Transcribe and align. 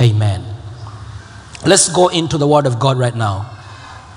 Amen. 0.00 0.44
Let's 1.64 1.88
go 1.88 2.08
into 2.08 2.38
the 2.38 2.46
Word 2.46 2.66
of 2.66 2.78
God 2.78 2.98
right 2.98 3.14
now. 3.14 3.48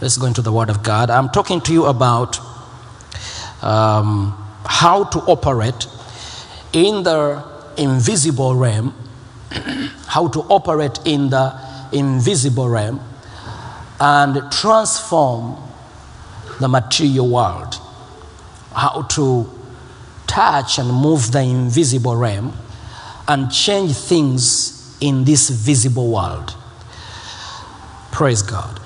Let's 0.01 0.17
go 0.17 0.25
into 0.25 0.41
the 0.41 0.51
Word 0.51 0.69
of 0.69 0.83
God. 0.83 1.09
I'm 1.09 1.29
talking 1.29 1.61
to 1.61 1.73
you 1.73 1.85
about 1.85 2.39
um, 3.61 4.31
how 4.65 5.03
to 5.05 5.19
operate 5.19 5.87
in 6.73 7.03
the 7.03 7.43
invisible 7.77 8.55
realm, 8.55 8.93
how 10.07 10.27
to 10.27 10.39
operate 10.41 10.99
in 11.05 11.29
the 11.29 11.59
invisible 11.91 12.67
realm 12.67 12.99
and 13.99 14.51
transform 14.51 15.57
the 16.59 16.67
material 16.67 17.29
world, 17.29 17.75
how 18.73 19.03
to 19.03 19.49
touch 20.27 20.79
and 20.79 20.89
move 20.91 21.31
the 21.31 21.41
invisible 21.41 22.15
realm 22.15 22.53
and 23.27 23.51
change 23.51 23.95
things 23.95 24.74
in 25.05 25.23
this 25.23 25.49
visible 25.49 26.11
world. 26.11 26.55
Praise 28.11 28.41
God. 28.41 28.79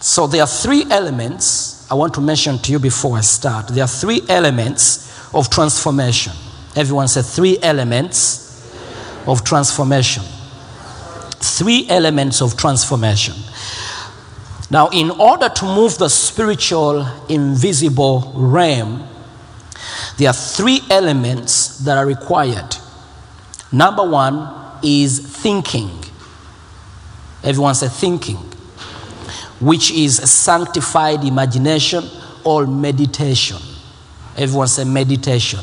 So, 0.00 0.26
there 0.26 0.42
are 0.42 0.48
three 0.48 0.84
elements 0.90 1.90
I 1.90 1.94
want 1.94 2.14
to 2.14 2.20
mention 2.20 2.58
to 2.58 2.72
you 2.72 2.78
before 2.78 3.16
I 3.16 3.20
start. 3.20 3.68
There 3.68 3.84
are 3.84 3.88
three 3.88 4.22
elements 4.28 5.32
of 5.34 5.48
transformation. 5.48 6.32
Everyone 6.76 7.08
said 7.08 7.24
three 7.24 7.58
elements 7.62 8.46
of 9.26 9.44
transformation. 9.44 10.24
Three 11.40 11.86
elements 11.88 12.42
of 12.42 12.56
transformation. 12.56 13.34
Now, 14.70 14.88
in 14.88 15.10
order 15.10 15.48
to 15.48 15.64
move 15.64 15.96
the 15.98 16.10
spiritual 16.10 17.06
invisible 17.28 18.32
realm, 18.34 19.08
there 20.18 20.28
are 20.28 20.34
three 20.34 20.80
elements 20.90 21.78
that 21.78 21.96
are 21.96 22.06
required. 22.06 22.76
Number 23.72 24.08
one 24.08 24.67
is 24.82 25.18
thinking. 25.18 25.90
Everyone 27.42 27.74
said 27.74 27.92
thinking, 27.92 28.36
which 29.60 29.90
is 29.90 30.16
sanctified 30.30 31.24
imagination 31.24 32.04
or 32.44 32.66
meditation. 32.66 33.58
Everyone 34.36 34.68
said 34.68 34.86
meditation. 34.86 35.60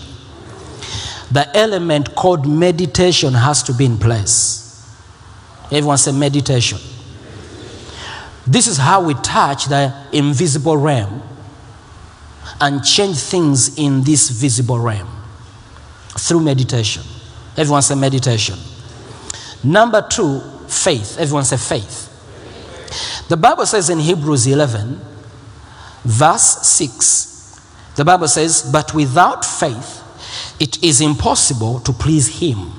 The 1.31 1.49
element 1.55 2.15
called 2.15 2.47
meditation 2.47 3.33
has 3.33 3.63
to 3.63 3.73
be 3.73 3.85
in 3.85 3.97
place. 3.97 4.87
Everyone 5.65 5.97
said 5.97 6.15
meditation. 6.15 6.77
This 8.47 8.67
is 8.67 8.77
how 8.77 9.03
we 9.03 9.15
touch 9.15 9.65
the 9.65 9.93
invisible 10.11 10.77
realm 10.77 11.23
and 12.61 12.83
change 12.83 13.17
things 13.17 13.77
in 13.77 14.03
this 14.03 14.29
visible 14.29 14.79
realm 14.79 15.07
through 16.17 16.41
meditation. 16.41 17.03
Everyone 17.57 17.81
say 17.81 17.95
meditation. 17.95 18.57
Number 19.65 20.05
two, 20.07 20.41
faith. 20.67 21.17
Everyone 21.19 21.43
say 21.43 21.57
faith. 21.57 22.05
The 23.27 23.37
Bible 23.37 23.65
says 23.65 23.89
in 23.89 23.99
Hebrews 23.99 24.45
11, 24.45 25.01
verse 26.03 26.67
6, 26.67 27.95
the 27.95 28.05
Bible 28.05 28.27
says, 28.27 28.69
But 28.71 28.93
without 28.93 29.43
faith, 29.43 30.03
it 30.59 30.83
is 30.83 31.01
impossible 31.01 31.79
to 31.79 31.91
please 31.91 32.39
Him. 32.39 32.71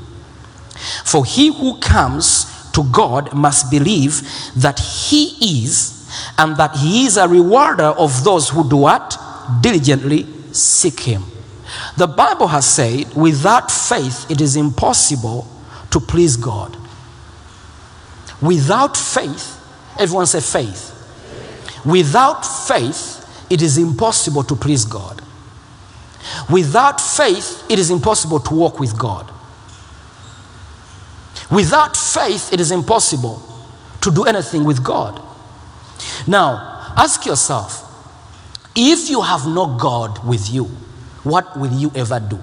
For 1.05 1.25
he 1.25 1.49
who 1.53 1.79
comes 1.81 2.71
to 2.73 2.85
God 2.93 3.35
must 3.35 3.71
believe 3.71 4.23
that 4.55 4.79
He 4.79 5.65
is, 5.65 6.09
and 6.39 6.57
that 6.57 6.77
He 6.77 7.07
is 7.07 7.17
a 7.17 7.27
rewarder 7.27 7.85
of 7.85 8.23
those 8.23 8.51
who 8.51 8.69
do 8.69 8.77
what? 8.77 9.19
Diligently 9.61 10.27
seek 10.53 11.01
Him. 11.01 11.25
The 11.97 12.07
Bible 12.07 12.47
has 12.47 12.67
said, 12.67 13.13
without 13.15 13.73
faith, 13.73 14.31
it 14.31 14.41
is 14.41 14.55
impossible 14.55 15.49
to 15.91 16.01
please 16.01 16.37
God. 16.37 16.77
Without 18.43 18.97
faith, 18.97 19.61
everyone 19.99 20.27
say 20.27 20.41
faith. 20.41 20.93
Without 21.85 22.43
faith, 22.45 23.47
it 23.51 23.63
is 23.63 23.79
impossible 23.79 24.43
to 24.45 24.57
please 24.57 24.85
God. 24.85 25.23
Without 26.51 27.01
faith, 27.01 27.65
it 27.71 27.79
is 27.79 27.91
impossible 27.91 28.41
to 28.41 28.55
walk 28.55 28.81
with 28.81 28.99
God. 28.99 29.31
Without 31.51 31.97
faith, 31.97 32.53
it 32.53 32.61
is 32.61 32.73
impossible 32.73 33.41
to 34.01 34.11
do 34.11 34.25
anything 34.25 34.65
with 34.65 34.83
God. 34.83 35.23
Now, 36.27 36.93
ask 36.97 37.25
yourself 37.25 37.85
if 38.75 39.09
you 39.09 39.23
have 39.23 39.47
no 39.47 39.77
God 39.79 40.27
with 40.27 40.51
you, 40.51 40.65
what 41.23 41.57
will 41.59 41.73
you 41.73 41.91
ever 41.95 42.21
do? 42.21 42.39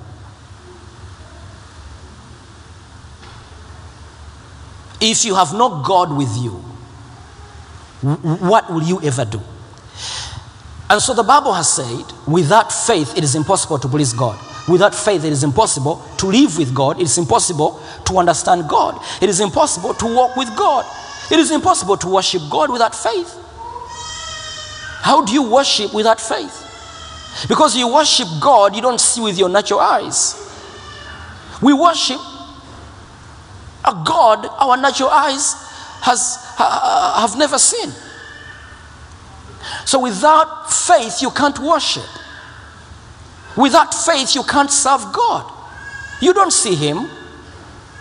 If 5.06 5.26
you 5.26 5.36
have 5.36 5.54
no 5.54 5.84
God 5.84 6.16
with 6.16 6.34
you, 6.38 6.52
what 8.02 8.72
will 8.72 8.84
you 8.84 9.02
ever 9.02 9.26
do? 9.26 9.42
And 10.90 11.02
so 11.02 11.14
the 11.14 11.24
Bible 11.24 11.52
has 11.54 11.72
said, 11.74 12.06
without 12.26 12.72
faith, 12.72 13.18
it 13.18 13.24
is 13.24 13.36
impossible 13.36 13.80
to 13.80 13.88
please 13.90 14.14
God. 14.14 14.40
Without 14.68 14.96
faith, 14.96 15.26
it 15.26 15.34
is 15.34 15.44
impossible 15.44 16.02
to 16.20 16.28
live 16.28 16.58
with 16.58 16.74
God. 16.74 17.00
It 17.00 17.04
is 17.04 17.18
impossible 17.18 17.82
to 18.06 18.18
understand 18.18 18.70
God. 18.70 18.98
It 19.22 19.28
is 19.28 19.42
impossible 19.42 19.94
to 19.96 20.06
walk 20.06 20.38
with 20.38 20.56
God. 20.56 20.86
It 21.30 21.38
is 21.38 21.52
impossible 21.52 21.98
to 21.98 22.08
worship 22.08 22.42
God 22.50 22.72
without 22.72 22.96
faith. 22.96 23.38
How 25.02 25.26
do 25.26 25.34
you 25.34 25.52
worship 25.52 25.94
without 25.94 26.22
faith? 26.22 26.62
Because 27.50 27.76
you 27.76 27.94
worship 27.94 28.28
God, 28.40 28.74
you 28.74 28.82
don't 28.82 29.02
see 29.02 29.20
with 29.20 29.38
your 29.38 29.50
natural 29.50 29.82
eyes. 29.82 30.40
We 31.62 31.74
worship 31.74 32.20
a 33.86 34.04
God 34.06 34.46
our 34.60 34.78
natural 34.78 35.10
eyes 35.10 35.54
has, 36.02 36.38
ha- 36.58 37.18
have 37.28 37.38
never 37.38 37.58
seen. 37.58 37.92
So 39.86 40.00
without 40.00 40.72
faith, 40.72 41.22
you 41.22 41.30
can't 41.32 41.58
worship. 41.60 42.06
Without 43.56 43.94
faith, 43.94 44.36
you 44.36 44.44
can't 44.44 44.72
serve 44.72 45.14
God. 45.14 45.52
You 46.22 46.34
don't 46.34 46.52
see 46.52 46.76
Him. 46.76 47.10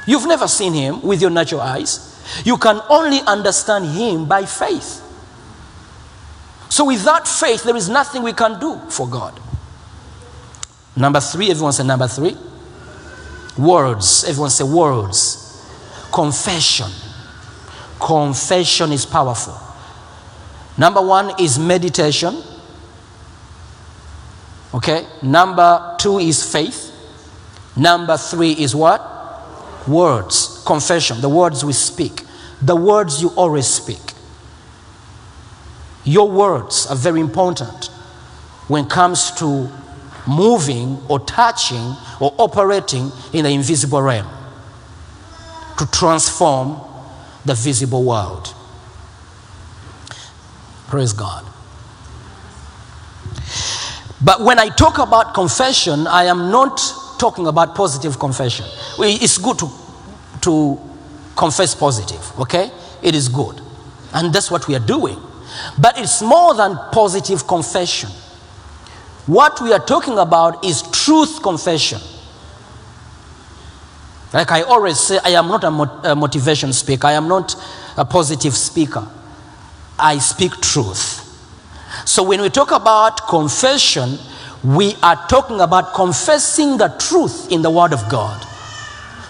You've 0.06 0.26
never 0.26 0.48
seen 0.48 0.72
Him 0.72 1.02
with 1.02 1.20
your 1.20 1.30
natural 1.30 1.60
eyes. 1.60 2.08
You 2.44 2.56
can 2.56 2.80
only 2.88 3.20
understand 3.26 3.86
Him 3.86 4.26
by 4.26 4.44
faith. 4.46 5.00
So 6.68 6.86
without 6.86 7.28
faith, 7.28 7.64
there 7.64 7.76
is 7.76 7.88
nothing 7.88 8.22
we 8.22 8.32
can 8.32 8.58
do 8.58 8.80
for 8.88 9.06
God. 9.06 9.38
Number 10.96 11.20
three, 11.20 11.50
everyone 11.50 11.72
say 11.72 11.84
number 11.84 12.08
three. 12.08 12.36
Words. 13.58 14.24
Everyone 14.24 14.50
say 14.50 14.64
words. 14.64 15.41
Confession. 16.12 16.90
Confession 17.98 18.92
is 18.92 19.06
powerful. 19.06 19.58
Number 20.76 21.00
one 21.00 21.32
is 21.40 21.58
meditation. 21.58 22.42
Okay. 24.74 25.06
Number 25.22 25.96
two 25.98 26.18
is 26.18 26.44
faith. 26.50 26.90
Number 27.76 28.16
three 28.16 28.52
is 28.52 28.74
what? 28.74 29.00
Words. 29.88 30.62
Confession. 30.66 31.20
The 31.20 31.28
words 31.28 31.64
we 31.64 31.72
speak. 31.72 32.22
The 32.60 32.76
words 32.76 33.22
you 33.22 33.30
always 33.30 33.66
speak. 33.66 33.98
Your 36.04 36.30
words 36.30 36.86
are 36.86 36.96
very 36.96 37.20
important 37.20 37.86
when 38.68 38.84
it 38.84 38.90
comes 38.90 39.30
to 39.32 39.70
moving 40.26 41.00
or 41.08 41.20
touching 41.20 41.94
or 42.20 42.34
operating 42.38 43.10
in 43.32 43.44
the 43.44 43.50
invisible 43.50 44.02
realm 44.02 44.28
to 45.82 45.90
transform 45.90 46.80
the 47.44 47.54
visible 47.54 48.04
world. 48.04 48.54
Praise 50.86 51.12
God. 51.12 51.44
But 54.24 54.42
when 54.42 54.60
I 54.60 54.68
talk 54.68 54.98
about 54.98 55.34
confession, 55.34 56.06
I 56.06 56.24
am 56.24 56.52
not 56.52 56.80
talking 57.18 57.48
about 57.48 57.74
positive 57.74 58.20
confession. 58.20 58.64
It's 59.00 59.38
good 59.38 59.58
to, 59.58 59.70
to 60.42 60.80
confess 61.36 61.74
positive, 61.74 62.38
okay? 62.38 62.70
It 63.02 63.16
is 63.16 63.28
good. 63.28 63.60
And 64.14 64.32
that's 64.32 64.52
what 64.52 64.68
we 64.68 64.76
are 64.76 64.86
doing. 64.86 65.18
But 65.80 65.98
it's 65.98 66.22
more 66.22 66.54
than 66.54 66.78
positive 66.92 67.48
confession. 67.48 68.10
What 69.26 69.60
we 69.60 69.72
are 69.72 69.84
talking 69.84 70.18
about 70.18 70.64
is 70.64 70.82
truth 70.92 71.42
confession. 71.42 72.00
Like 74.32 74.50
I 74.50 74.62
always 74.62 74.98
say, 74.98 75.18
I 75.24 75.30
am 75.30 75.48
not 75.48 75.62
a, 75.64 75.70
mot- 75.70 76.06
a 76.06 76.14
motivation 76.14 76.72
speaker, 76.72 77.06
I 77.06 77.12
am 77.12 77.28
not 77.28 77.54
a 77.96 78.04
positive 78.04 78.56
speaker. 78.56 79.06
I 79.98 80.18
speak 80.18 80.52
truth. 80.60 81.18
So 82.06 82.22
when 82.22 82.40
we 82.40 82.48
talk 82.48 82.70
about 82.72 83.28
confession, 83.28 84.18
we 84.64 84.94
are 85.02 85.16
talking 85.28 85.60
about 85.60 85.92
confessing 85.94 86.78
the 86.78 86.88
truth 86.98 87.52
in 87.52 87.62
the 87.62 87.70
Word 87.70 87.92
of 87.92 88.08
God. 88.08 88.46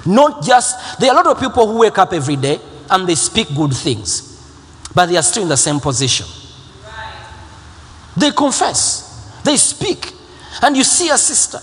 Not 0.07 0.43
just, 0.45 1.01
there 1.01 1.11
are 1.11 1.21
a 1.21 1.25
lot 1.25 1.27
of 1.37 1.41
people 1.41 1.67
who 1.67 1.79
wake 1.79 1.99
up 1.99 2.13
every 2.13 2.37
day 2.37 2.61
and 2.91 3.09
they 3.09 3.15
speak 3.15 3.49
good 3.55 3.73
things, 3.73 4.29
but 4.95 5.07
they 5.07 5.17
are 5.17 5.23
still 5.23 5.43
in 5.43 5.49
the 5.49 5.57
same 5.57 5.81
position. 5.81 6.27
They 8.17 8.31
confess, 8.31 9.41
they 9.43 9.57
speak, 9.57 10.13
and 10.63 10.77
you 10.77 10.85
see 10.85 11.09
a 11.09 11.19
sister 11.19 11.59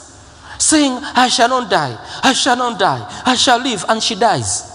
saying, 0.59 0.99
I 1.01 1.27
shall 1.29 1.49
not 1.49 1.69
die, 1.69 1.97
I 2.23 2.33
shall 2.33 2.57
not 2.57 2.79
die, 2.79 3.23
I 3.25 3.35
shall 3.35 3.59
live, 3.59 3.85
and 3.89 4.01
she 4.01 4.15
dies. 4.15 4.69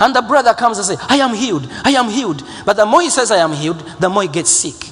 And 0.00 0.14
the 0.14 0.22
brother 0.22 0.52
comes 0.52 0.78
and 0.78 0.86
says, 0.86 0.98
I 1.08 1.16
am 1.16 1.34
healed, 1.34 1.68
I 1.84 1.92
am 1.92 2.08
healed. 2.08 2.42
But 2.64 2.76
the 2.76 2.86
more 2.86 3.02
he 3.02 3.10
says, 3.10 3.30
I 3.30 3.38
am 3.38 3.52
healed, 3.52 3.80
the 4.00 4.08
more 4.08 4.22
he 4.22 4.28
gets 4.28 4.50
sick. 4.50 4.90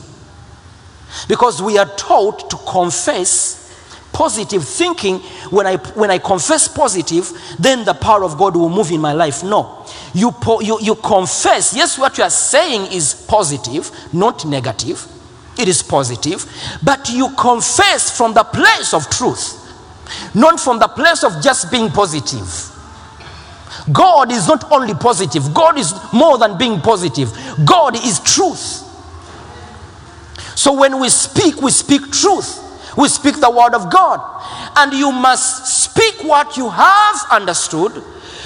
Because 1.28 1.61
we 1.61 1.78
are 1.78 1.87
taught 1.96 2.50
to 2.50 2.56
confess 2.56 3.64
positive 4.12 4.67
thinking. 4.67 5.19
When 5.50 5.67
I, 5.67 5.76
when 5.76 6.10
I 6.10 6.19
confess 6.19 6.69
positive, 6.69 7.31
then 7.58 7.84
the 7.84 7.94
power 7.94 8.25
of 8.25 8.38
God 8.38 8.56
will 8.56 8.70
move 8.70 8.90
in 8.90 9.00
my 9.00 9.12
life. 9.12 9.43
No. 9.43 9.84
You, 10.14 10.32
you, 10.60 10.78
you 10.81 10.94
confess, 10.94 11.75
yes, 11.75 11.99
what 11.99 12.17
you 12.17 12.25
are 12.25 12.31
saying 12.31 12.93
is 12.93 13.14
positive, 13.28 13.90
not 14.12 14.44
negative. 14.46 15.06
It 15.59 15.69
is 15.69 15.83
positive. 15.83 16.45
But 16.83 17.11
you 17.11 17.35
confess 17.37 18.17
from 18.17 18.35
the 18.35 18.45
place 18.45 18.93
of 18.93 19.09
truth, 19.11 19.61
not 20.35 20.61
from 20.61 20.79
the 20.79 20.89
place 20.89 21.25
of 21.25 21.43
just 21.43 21.71
being 21.71 21.91
positive. 21.91 22.71
God 23.93 24.33
is 24.33 24.49
not 24.49 24.71
only 24.73 24.95
positive, 24.95 25.53
God 25.53 25.79
is 25.79 25.93
more 26.12 26.39
than 26.39 26.56
being 26.56 26.81
positive. 26.81 27.31
God 27.65 27.97
is 27.97 28.21
truth. 28.21 28.81
So 30.56 30.73
when 30.73 31.01
we 31.01 31.09
speak, 31.09 31.61
we 31.61 31.71
speak 31.71 32.11
truth. 32.11 32.61
We 32.97 33.09
speak 33.09 33.41
the 33.41 33.51
word 33.51 33.75
of 33.75 33.93
God. 33.93 34.21
And 34.77 34.93
you 34.93 35.12
must 35.12 35.85
speak 35.85 36.25
what 36.25 36.56
you 36.56 36.71
have 36.71 37.17
understood. 37.31 38.03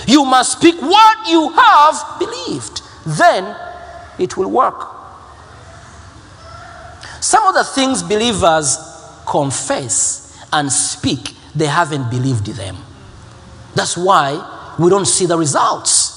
You 0.07 0.25
must 0.25 0.53
speak 0.59 0.81
what 0.81 1.29
you 1.29 1.51
have 1.51 2.19
believed. 2.19 2.83
Then 3.07 3.55
it 4.19 4.37
will 4.37 4.51
work. 4.51 4.98
Some 7.21 7.45
of 7.47 7.55
the 7.55 7.65
things 7.65 8.03
believers 8.03 8.79
confess 9.27 10.47
and 10.53 10.71
speak, 10.71 11.35
they 11.55 11.67
haven't 11.67 12.11
believed 12.11 12.47
them. 12.47 12.77
That's 13.75 13.97
why 13.97 14.75
we 14.79 14.91
don't 14.91 15.07
see 15.07 15.27
the 15.27 15.37
results. 15.37 16.17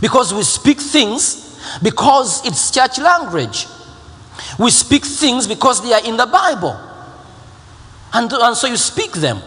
Because 0.00 0.34
we 0.34 0.42
speak 0.42 0.80
things 0.80 1.58
because 1.82 2.46
it's 2.46 2.70
church 2.70 2.98
language. 2.98 3.66
We 4.58 4.70
speak 4.70 5.04
things 5.04 5.46
because 5.46 5.82
they 5.82 5.92
are 5.92 6.04
in 6.04 6.16
the 6.16 6.26
Bible. 6.26 6.78
And, 8.12 8.32
and 8.32 8.56
so 8.56 8.66
you 8.66 8.76
speak 8.76 9.12
them. 9.12 9.40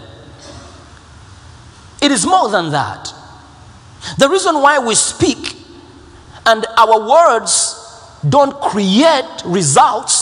It 2.02 2.12
is 2.12 2.26
more 2.26 2.50
than 2.50 2.72
that. 2.72 3.14
The 4.18 4.30
reason 4.30 4.56
why 4.56 4.80
we 4.80 4.96
speak 4.96 5.56
and 6.46 6.66
our 6.78 7.08
words 7.08 7.76
don't 8.28 8.54
create 8.62 9.42
results 9.46 10.19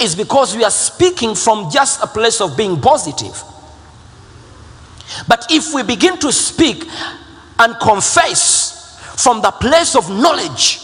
is 0.00 0.14
because 0.14 0.56
we 0.56 0.64
are 0.64 0.70
speaking 0.70 1.34
from 1.34 1.70
just 1.70 2.02
a 2.02 2.06
place 2.06 2.40
of 2.40 2.56
being 2.56 2.80
positive. 2.80 3.42
But 5.28 5.46
if 5.50 5.74
we 5.74 5.82
begin 5.82 6.18
to 6.18 6.32
speak 6.32 6.84
and 7.58 7.76
confess 7.80 9.00
from 9.22 9.40
the 9.40 9.50
place 9.50 9.96
of 9.96 10.10
knowledge, 10.10 10.78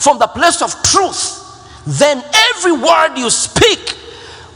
from 0.00 0.18
the 0.18 0.26
place 0.26 0.62
of 0.62 0.70
truth, 0.82 1.44
then 1.86 2.22
every 2.52 2.72
word 2.72 3.16
you 3.16 3.30
speak 3.30 3.96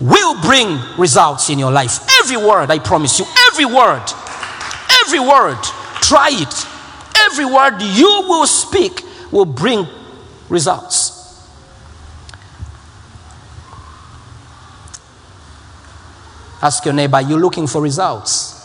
will 0.01 0.41
bring 0.43 0.79
results 0.99 1.49
in 1.51 1.59
your 1.59 1.73
life. 1.73 2.07
Every 2.21 2.37
word, 2.37 2.71
I 2.71 2.79
promise 2.79 3.19
you, 3.19 3.25
every 3.51 3.65
word, 3.65 4.05
every 5.05 5.21
word, 5.21 5.59
try 6.03 6.31
it. 6.33 6.67
Every 7.31 7.45
word 7.45 7.81
you 7.81 8.25
will 8.29 8.47
speak 8.47 9.03
will 9.31 9.45
bring 9.45 9.87
results. 10.49 11.12
Ask 16.63 16.85
your 16.85 16.95
neighbor, 16.95 17.21
you 17.21 17.37
looking 17.37 17.67
for 17.67 17.83
results? 17.83 18.61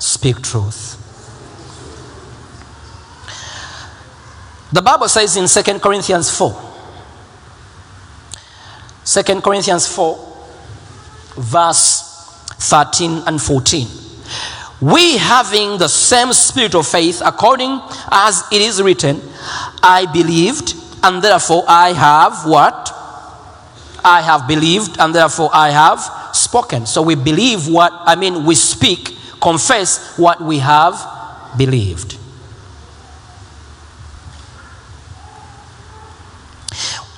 Speak 0.00 0.42
truth. 0.42 0.98
The 4.72 4.82
Bible 4.82 5.08
says 5.08 5.36
in 5.36 5.46
2 5.46 5.78
Corinthians 5.78 6.30
4, 6.36 6.50
2 9.04 9.40
Corinthians 9.40 9.86
4, 9.86 10.16
verse 11.36 12.08
13 12.58 13.22
and 13.26 13.40
14. 13.40 13.86
We 14.80 15.18
having 15.18 15.78
the 15.78 15.88
same 15.88 16.32
spirit 16.32 16.74
of 16.74 16.88
faith, 16.88 17.22
according 17.24 17.80
as 18.10 18.42
it 18.50 18.60
is 18.62 18.82
written, 18.82 19.20
I 19.82 20.06
believed, 20.12 20.74
and 21.04 21.22
therefore 21.22 21.64
I 21.68 21.92
have 21.92 22.44
what? 22.46 22.81
I 24.04 24.20
have 24.22 24.48
believed, 24.48 24.98
and 24.98 25.14
therefore 25.14 25.50
I 25.52 25.70
have 25.70 26.00
spoken. 26.34 26.86
So 26.86 27.02
we 27.02 27.14
believe 27.14 27.68
what, 27.68 27.92
I 27.92 28.14
mean, 28.16 28.44
we 28.44 28.54
speak, 28.54 29.16
confess 29.40 30.16
what 30.18 30.40
we 30.40 30.58
have 30.58 30.94
believed. 31.56 32.18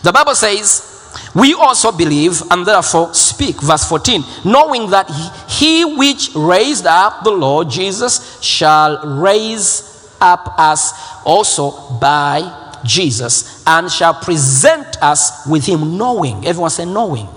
The 0.02 0.12
Bible 0.12 0.34
says, 0.34 0.90
we 1.34 1.54
also 1.54 1.90
believe 1.90 2.42
and 2.50 2.66
therefore 2.66 3.14
speak. 3.14 3.60
Verse 3.60 3.88
14, 3.88 4.22
knowing 4.44 4.90
that 4.90 5.10
he, 5.48 5.84
which 5.84 6.30
raised 6.34 6.86
up 6.86 7.24
the 7.24 7.30
Lord 7.30 7.70
Jesus 7.70 8.40
shall 8.42 9.18
raise 9.18 10.14
up 10.20 10.58
us 10.58 10.92
also 11.24 11.98
by 11.98 12.63
Jesus 12.84 13.64
and 13.66 13.90
shall 13.90 14.14
present 14.14 15.02
us 15.02 15.46
with 15.46 15.66
him, 15.66 15.96
knowing. 15.96 16.46
Everyone 16.46 16.70
say, 16.70 16.84
knowing. 16.84 17.28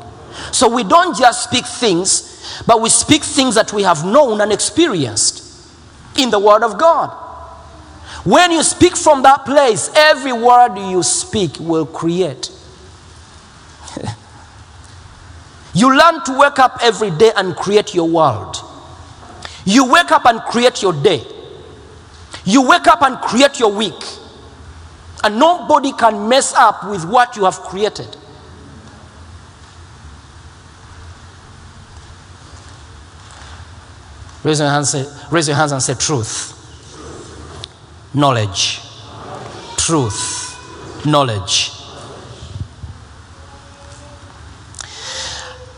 So 0.51 0.69
we 0.73 0.83
don't 0.83 1.17
just 1.17 1.45
speak 1.45 1.65
things, 1.65 2.63
but 2.67 2.81
we 2.81 2.89
speak 2.89 3.23
things 3.23 3.55
that 3.55 3.73
we 3.73 3.83
have 3.83 4.05
known 4.05 4.41
and 4.41 4.51
experienced 4.51 5.43
in 6.17 6.29
the 6.29 6.39
Word 6.39 6.63
of 6.63 6.77
God. 6.77 7.09
When 8.23 8.51
you 8.51 8.61
speak 8.63 8.97
from 8.97 9.23
that 9.23 9.45
place, 9.45 9.89
every 9.95 10.33
word 10.33 10.75
you 10.77 11.01
speak 11.03 11.59
will 11.59 11.85
create. 11.85 12.51
You 15.73 15.95
learn 15.95 16.23
to 16.23 16.37
wake 16.39 16.57
up 16.57 16.79
every 16.81 17.11
day 17.11 17.31
and 17.35 17.55
create 17.55 17.93
your 17.93 18.09
world. 18.09 18.57
You 19.63 19.91
wake 19.91 20.11
up 20.11 20.25
and 20.25 20.41
create 20.41 20.81
your 20.81 20.91
day. 20.91 21.23
You 22.45 22.67
wake 22.67 22.87
up 22.87 23.03
and 23.03 23.19
create 23.19 23.59
your 23.59 23.71
week. 23.71 23.93
And 25.23 25.39
nobody 25.39 25.91
can 25.93 26.29
mess 26.29 26.53
up 26.53 26.87
with 26.87 27.05
what 27.05 27.35
you 27.35 27.45
have 27.45 27.59
created. 27.61 28.15
Raise 34.43 34.59
your 34.59 34.69
hands, 34.69 34.95
raise 35.31 35.47
your 35.47 35.57
hands 35.57 35.71
and 35.71 35.81
say 35.81 35.93
truth. 35.95 36.53
Knowledge. 38.13 38.79
Truth. 39.77 41.05
Knowledge. 41.05 41.71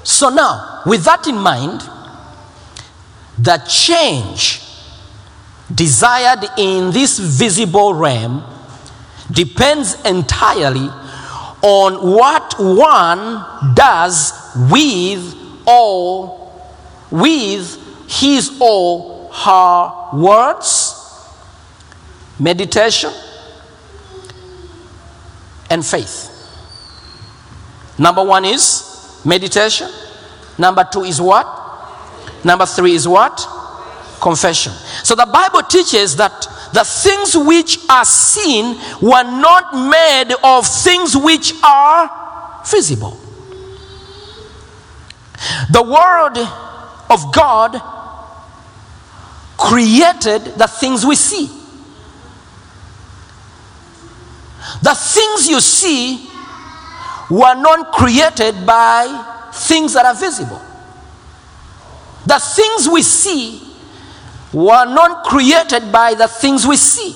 So 0.03 0.29
now, 0.29 0.81
with 0.86 1.03
that 1.05 1.27
in 1.27 1.38
mind, 1.38 1.81
the 3.38 3.58
change 3.67 4.62
desired 5.74 6.46
in 6.58 6.91
this 6.91 7.19
visible 7.19 7.93
realm 7.93 8.43
depends 9.32 10.02
entirely 10.06 10.90
on 11.62 12.16
what 12.16 12.56
one 12.58 13.74
does 13.76 14.34
with 14.72 15.36
all 15.66 16.40
with 17.12 17.78
his 18.10 18.58
or 18.62 19.30
her 19.32 20.18
words 20.18 20.96
meditation 22.40 23.12
and 25.70 25.86
faith. 25.86 26.36
Number 27.98 28.24
1 28.24 28.46
is 28.46 29.22
meditation. 29.26 29.90
Number 30.58 30.88
2 30.90 31.04
is 31.04 31.22
what? 31.22 31.46
Number 32.44 32.66
3 32.66 32.94
is 32.94 33.08
what? 33.08 33.46
Confession. 34.22 34.72
So 35.04 35.16
the 35.16 35.26
bible 35.26 35.62
teaches 35.64 36.16
that 36.16 36.48
the 36.74 36.84
things 36.84 37.36
which 37.36 37.80
are 37.90 38.06
seen 38.06 38.76
were 39.02 39.24
not 39.24 39.74
made 39.74 40.36
of 40.44 40.68
things 40.68 41.16
which 41.16 41.54
are 41.64 42.64
visible. 42.70 43.18
The 45.72 45.82
Word 45.82 46.38
of 47.10 47.34
God 47.34 47.82
created 49.58 50.58
the 50.58 50.68
things 50.68 51.06
we 51.06 51.16
see. 51.16 51.48
The 54.82 54.94
things 54.96 55.48
you 55.48 55.60
see 55.60 56.30
were 57.30 57.56
not 57.56 57.92
created 57.92 58.66
by 58.66 59.50
things 59.54 59.94
that 59.94 60.06
are 60.06 60.16
visible. 60.16 60.62
The 62.26 62.40
things 62.40 62.88
we 62.88 63.02
see 63.02 63.69
were 64.53 64.86
not 64.86 65.25
created 65.25 65.91
by 65.91 66.13
the 66.13 66.27
things 66.27 66.65
we 66.65 66.75
see. 66.75 67.15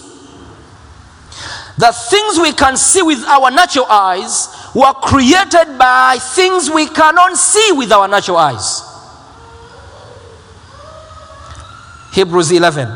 The 1.77 1.91
things 1.91 2.39
we 2.39 2.51
can 2.53 2.77
see 2.77 3.01
with 3.01 3.23
our 3.25 3.49
natural 3.49 3.85
eyes 3.87 4.47
were 4.75 4.93
created 4.93 5.77
by 5.77 6.17
things 6.19 6.69
we 6.69 6.87
cannot 6.87 7.35
see 7.35 7.71
with 7.71 7.91
our 7.91 8.07
natural 8.07 8.37
eyes. 8.37 8.81
Hebrews 12.13 12.51
11, 12.51 12.87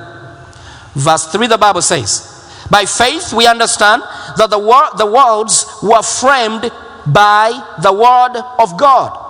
verse 0.94 1.26
3, 1.32 1.48
the 1.48 1.58
Bible 1.58 1.82
says, 1.82 2.68
By 2.70 2.86
faith 2.86 3.34
we 3.34 3.48
understand 3.48 4.04
that 4.38 4.50
the, 4.52 4.60
wor- 4.60 4.96
the 4.96 5.08
worlds 5.08 5.66
were 5.82 6.04
framed 6.04 6.72
by 7.08 7.76
the 7.82 7.92
word 7.92 8.40
of 8.60 8.78
God. 8.78 9.24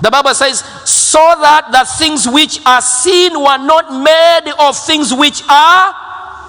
The 0.00 0.10
Bible 0.10 0.32
says, 0.34 0.62
so 1.10 1.18
that 1.18 1.72
the 1.72 1.84
things 1.98 2.28
which 2.28 2.64
are 2.64 2.80
seen 2.80 3.32
were 3.32 3.58
not 3.58 3.90
made 3.90 4.54
of 4.60 4.78
things 4.78 5.12
which 5.12 5.42
are 5.50 5.92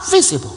visible. 0.08 0.52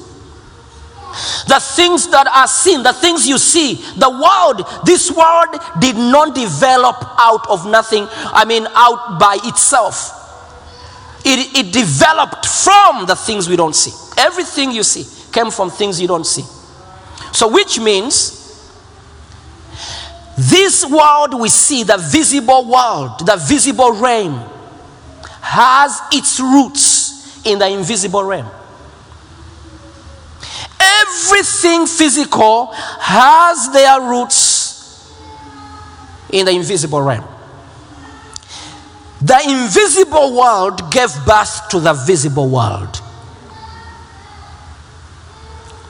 The 1.48 1.58
things 1.74 2.08
that 2.08 2.26
are 2.26 2.46
seen, 2.46 2.82
the 2.82 2.92
things 2.92 3.26
you 3.26 3.38
see, 3.38 3.76
the 3.96 4.10
world, 4.10 4.60
this 4.84 5.10
world 5.10 5.56
did 5.80 5.96
not 5.96 6.34
develop 6.34 6.96
out 7.18 7.48
of 7.48 7.64
nothing, 7.64 8.06
I 8.10 8.44
mean, 8.44 8.66
out 8.74 9.18
by 9.18 9.38
itself. 9.44 10.20
It, 11.24 11.56
it 11.56 11.72
developed 11.72 12.44
from 12.44 13.06
the 13.06 13.16
things 13.16 13.48
we 13.48 13.56
don't 13.56 13.74
see. 13.74 13.92
Everything 14.18 14.70
you 14.70 14.82
see 14.82 15.06
came 15.32 15.50
from 15.50 15.70
things 15.70 15.98
you 15.98 16.08
don't 16.08 16.26
see. 16.26 16.44
So, 17.32 17.48
which 17.48 17.80
means 17.80 18.43
this 20.36 20.84
world 20.84 21.40
we 21.40 21.48
see, 21.48 21.84
the 21.84 21.96
visible 21.96 22.64
world, 22.68 23.20
the 23.24 23.36
visible 23.36 23.92
realm, 23.92 24.50
has 25.40 26.00
its 26.12 26.40
roots 26.40 27.46
in 27.46 27.58
the 27.58 27.68
invisible 27.68 28.24
realm. 28.24 28.48
Everything 30.80 31.86
physical 31.86 32.70
has 32.72 33.72
their 33.72 34.00
roots 34.00 35.14
in 36.30 36.46
the 36.46 36.52
invisible 36.52 37.00
realm. 37.00 37.24
The 39.22 39.40
invisible 39.48 40.36
world 40.36 40.90
gave 40.90 41.10
birth 41.24 41.68
to 41.70 41.80
the 41.80 41.92
visible 41.92 42.48
world. 42.48 43.00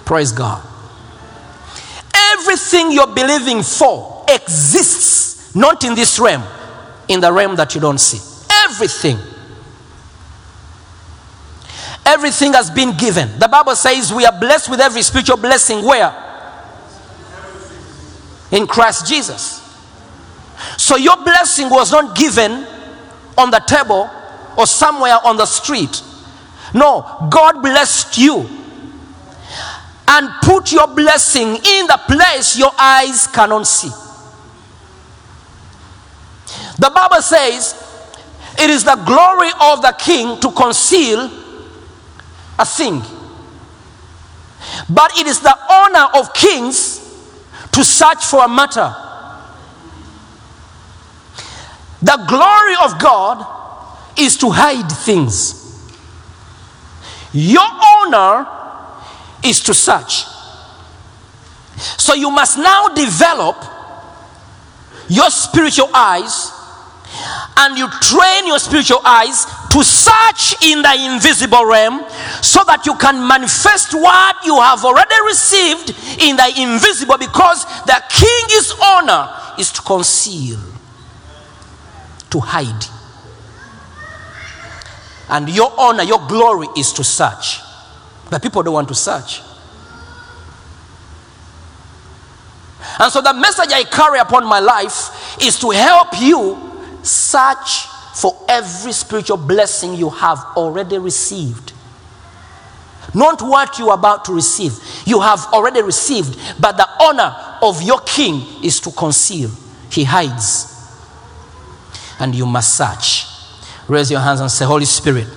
Praise 0.05 0.33
God. 0.33 0.63
Everything 2.15 2.93
you're 2.93 3.15
believing 3.15 3.63
for 3.63 4.14
exists 4.29 5.55
not 5.55 5.85
in 5.85 5.95
this 5.95 6.19
realm, 6.19 6.43
in 7.09 7.21
the 7.21 7.33
realm 7.33 7.57
that 7.57 7.75
you 7.75 7.81
don't 7.81 7.99
see. 7.99 8.19
Everything. 8.65 9.19
Everything 12.07 12.53
has 12.53 12.71
been 12.71 12.97
given. 12.97 13.39
The 13.39 13.49
Bible 13.49 13.77
says 13.77 14.13
we 14.13 14.27
are 14.27 14.39
blessed 14.39 14.69
with 14.69 14.81
every 14.81 15.03
spiritual 15.03 15.37
blessing 15.37 15.85
where? 15.85 16.13
In 18.51 18.67
Christ 18.67 19.07
Jesus. 19.07 19.61
So 20.77 20.97
your 20.97 21.17
blessing 21.25 21.71
was 21.71 21.93
not 21.93 22.17
given 22.17 22.67
on 23.39 23.51
the 23.51 23.63
table 23.67 24.11
or 24.57 24.67
somewhere 24.67 25.19
on 25.25 25.37
the 25.37 25.47
street. 25.47 26.03
No, 26.75 27.29
God 27.31 27.63
blessed 27.63 28.19
you 28.19 28.49
and 30.07 30.29
put 30.43 30.73
your 30.73 30.89
blessing 30.89 31.49
in 31.49 31.87
the 31.87 32.01
place 32.07 32.59
your 32.59 32.73
eyes 32.79 33.27
cannot 33.27 33.67
see. 33.67 33.91
The 36.79 36.91
Bible 36.91 37.23
says 37.23 37.75
it 38.59 38.71
is 38.71 38.85
the 38.85 38.97
glory 38.97 39.51
of 39.61 39.83
the 39.83 39.95
king 39.99 40.41
to 40.41 40.51
conceal 40.51 41.31
a 42.59 42.65
thing, 42.65 43.03
but 44.89 45.17
it 45.19 45.27
is 45.27 45.41
the 45.41 45.57
honor 45.71 46.09
of 46.15 46.33
kings 46.35 47.01
to 47.73 47.85
search 47.85 48.25
for 48.25 48.45
a 48.45 48.49
matter. 48.49 48.95
The 52.03 52.25
glory 52.29 52.75
of 52.85 52.99
God 53.01 53.47
is 54.19 54.37
to 54.39 54.51
hide 54.51 54.91
things. 54.91 55.63
Your 57.33 57.63
honor 57.63 58.47
is 59.43 59.61
to 59.61 59.75
search. 59.75 60.25
So 61.77 62.15
you 62.15 62.31
must 62.31 62.59
now 62.59 62.89
develop 62.89 63.57
your 65.09 65.31
spiritual 65.31 65.91
eyes 65.93 66.53
and 67.57 67.79
you 67.79 67.89
train 68.01 68.47
your 68.47 68.59
spiritual 68.59 69.01
eyes 69.05 69.47
to 69.71 69.83
search 69.83 70.55
in 70.65 70.83
the 70.83 71.13
invisible 71.13 71.65
realm 71.65 72.05
so 72.43 72.63
that 72.65 72.87
you 72.87 72.95
can 72.97 73.27
manifest 73.27 73.95
what 73.95 74.37
you 74.45 74.57
have 74.61 74.85
already 74.85 75.15
received 75.27 75.91
in 76.23 76.37
the 76.37 76.49
invisible 76.59 77.19
because 77.19 77.65
the 77.87 78.03
king's 78.11 78.75
honor 78.83 79.31
is 79.59 79.73
to 79.73 79.83
conceal, 79.83 80.59
to 82.31 82.41
hide. 82.41 82.85
And 85.29 85.49
your 85.49 85.73
honor, 85.79 86.03
your 86.03 86.27
glory 86.29 86.69
is 86.77 86.93
to 86.93 87.05
search. 87.05 87.61
But 88.31 88.43
people 88.43 88.63
don't 88.63 88.75
want 88.75 88.89
to 88.89 88.95
search. 88.95 89.41
And 92.99 93.13
so 93.13 93.21
the 93.21 93.33
message 93.33 93.71
I 93.73 93.85
carry 93.85 94.19
upon 94.19 94.47
my 94.47 94.61
life 94.61 95.41
is 95.41 95.59
to 95.61 95.71
help 95.71 96.21
you 96.21 96.74
search 97.05 97.87
for 98.15 98.45
every 98.49 98.93
spiritual 98.93 99.37
blessing 99.37 99.95
you 99.95 100.11
have 100.11 100.39
already 100.57 100.99
received. 100.99 101.73
Not 103.15 103.43
what 103.43 103.79
you 103.79 103.91
are 103.91 103.99
about 103.99 104.25
to 104.27 104.33
receive. 104.33 104.73
You 105.05 105.21
have 105.21 105.41
already 105.53 105.83
received, 105.83 106.39
but 106.61 106.77
the 106.77 106.89
honor 107.01 107.35
of 107.63 107.83
your 107.83 108.01
king 108.01 108.43
is 108.65 108.81
to 108.81 108.91
conceal. 108.91 109.51
He 109.91 110.05
hides. 110.05 110.71
And 112.19 112.35
you 112.35 112.47
must 112.47 112.77
search. 112.77 113.27
Raise 113.89 114.11
your 114.11 114.21
hands 114.21 114.41
and 114.41 114.51
say, 114.51 114.65
Holy 114.65 114.85
Spirit, 114.85 115.29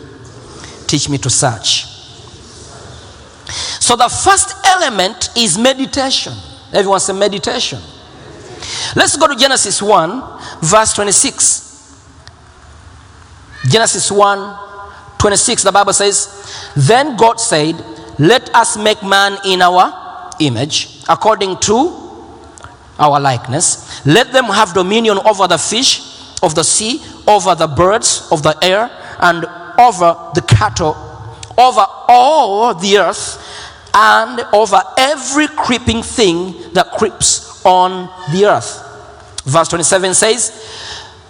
teach 0.88 1.10
me 1.10 1.18
to 1.20 1.30
search. 1.30 1.86
So 3.80 3.96
the 3.96 4.10
first 4.10 4.54
element 4.66 5.30
is 5.36 5.58
meditation. 5.58 6.34
Everyone 6.74 7.00
say 7.00 7.14
meditation. 7.14 7.80
Let's 8.96 9.16
go 9.18 9.28
to 9.28 9.36
Genesis 9.36 9.82
1, 9.82 10.37
verse 10.62 10.94
26. 10.94 11.66
Genesis 13.68 14.12
1, 14.12 14.56
26, 15.18 15.64
the 15.64 15.72
Bible 15.72 15.94
says, 15.94 16.72
Then 16.76 17.18
God 17.18 17.40
said, 17.40 17.76
Let 18.20 18.54
us 18.56 18.78
make 18.78 19.04
man 19.04 19.38
in 19.46 19.62
our 19.62 20.32
image, 20.40 21.04
according 21.10 21.58
to 21.62 22.08
our 23.00 23.20
likeness. 23.20 24.06
Let 24.06 24.32
them 24.32 24.46
have 24.46 24.74
dominion 24.74 25.18
over 25.26 25.48
the 25.48 25.58
fish 25.58 26.02
of 26.42 26.56
the 26.56 26.64
sea, 26.64 27.02
over 27.28 27.56
the 27.56 27.68
birds 27.68 28.28
of 28.32 28.44
the 28.44 28.58
air, 28.62 28.90
and 29.20 29.46
over 29.80 30.32
the 30.34 30.42
cattle, 30.48 30.96
over 31.58 31.86
all 32.08 32.74
the 32.74 32.98
earth, 33.00 33.44
and 33.94 34.42
over 34.54 34.80
every 34.98 35.48
creeping 35.48 36.04
thing 36.04 36.54
that 36.74 36.92
creeps 36.92 37.66
on 37.66 38.08
the 38.32 38.46
earth. 38.46 38.87
Verse 39.48 39.70
27 39.70 40.13
says, 40.13 40.51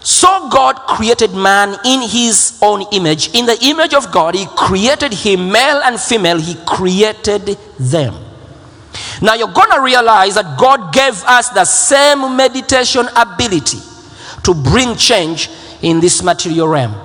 So 0.01 0.49
God 0.49 0.75
created 0.87 1.33
man 1.33 1.77
in 1.85 2.01
his 2.01 2.57
own 2.61 2.83
image. 2.91 3.33
In 3.35 3.45
the 3.45 3.57
image 3.61 3.93
of 3.93 4.11
God, 4.11 4.33
he 4.33 4.47
created 4.57 5.13
him, 5.13 5.51
male 5.51 5.81
and 5.83 5.99
female, 5.99 6.39
he 6.39 6.55
created 6.65 7.57
them. 7.79 8.15
Now 9.21 9.35
you're 9.35 9.53
going 9.53 9.71
to 9.71 9.81
realize 9.81 10.35
that 10.35 10.57
God 10.57 10.91
gave 10.91 11.23
us 11.23 11.49
the 11.49 11.65
same 11.65 12.35
meditation 12.35 13.07
ability 13.15 13.77
to 14.43 14.53
bring 14.55 14.95
change 14.95 15.49
in 15.83 15.99
this 15.99 16.23
material 16.23 16.67
realm. 16.67 16.95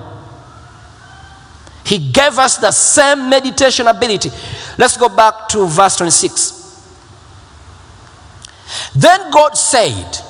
He 1.85 2.11
gave 2.11 2.39
us 2.39 2.57
the 2.57 2.71
same 2.71 3.29
meditation 3.29 3.87
ability. 3.87 4.31
Let's 4.79 4.97
go 4.97 5.09
back 5.09 5.47
to 5.49 5.67
verse 5.67 5.97
26. 5.97 6.63
Then 8.95 9.31
God 9.31 9.55
said, 9.57 10.22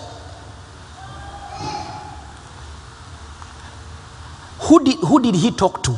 Who 4.63 4.83
did, 4.83 4.99
who 4.99 5.19
did 5.21 5.35
he 5.35 5.51
talk 5.51 5.83
to? 5.83 5.97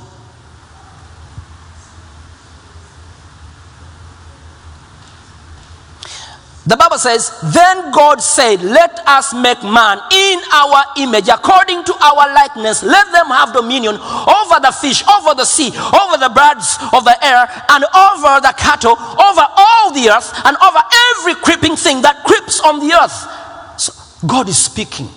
The 6.67 6.75
Bible 6.75 6.97
says, 6.97 7.29
Then 7.53 7.91
God 7.91 8.21
said, 8.23 8.63
Let 8.63 8.99
us 9.05 9.35
make 9.35 9.61
man 9.61 9.99
in 10.11 10.39
our 10.51 10.83
image, 10.97 11.29
according 11.29 11.83
to 11.83 11.93
our 11.93 12.33
likeness. 12.33 12.81
Let 12.81 13.11
them 13.11 13.27
have 13.27 13.53
dominion 13.53 13.95
over 14.01 14.57
the 14.59 14.75
fish, 14.81 15.05
over 15.07 15.35
the 15.35 15.45
sea, 15.45 15.69
over 15.69 16.17
the 16.17 16.33
birds 16.33 16.79
of 16.91 17.05
the 17.05 17.17
air, 17.21 17.45
and 17.69 17.85
over 17.85 18.41
the 18.41 18.53
cattle, 18.57 18.93
over 18.97 19.45
all 19.45 19.93
the 19.93 20.09
earth, 20.09 20.33
and 20.43 20.57
over 20.57 20.79
every 21.13 21.35
creeping 21.35 21.75
thing 21.75 22.01
that 22.01 22.23
creeps 22.23 22.59
on 22.59 22.79
the 22.79 22.95
earth. 22.95 23.79
So 23.79 23.93
God 24.25 24.49
is 24.49 24.57
speaking. 24.57 25.07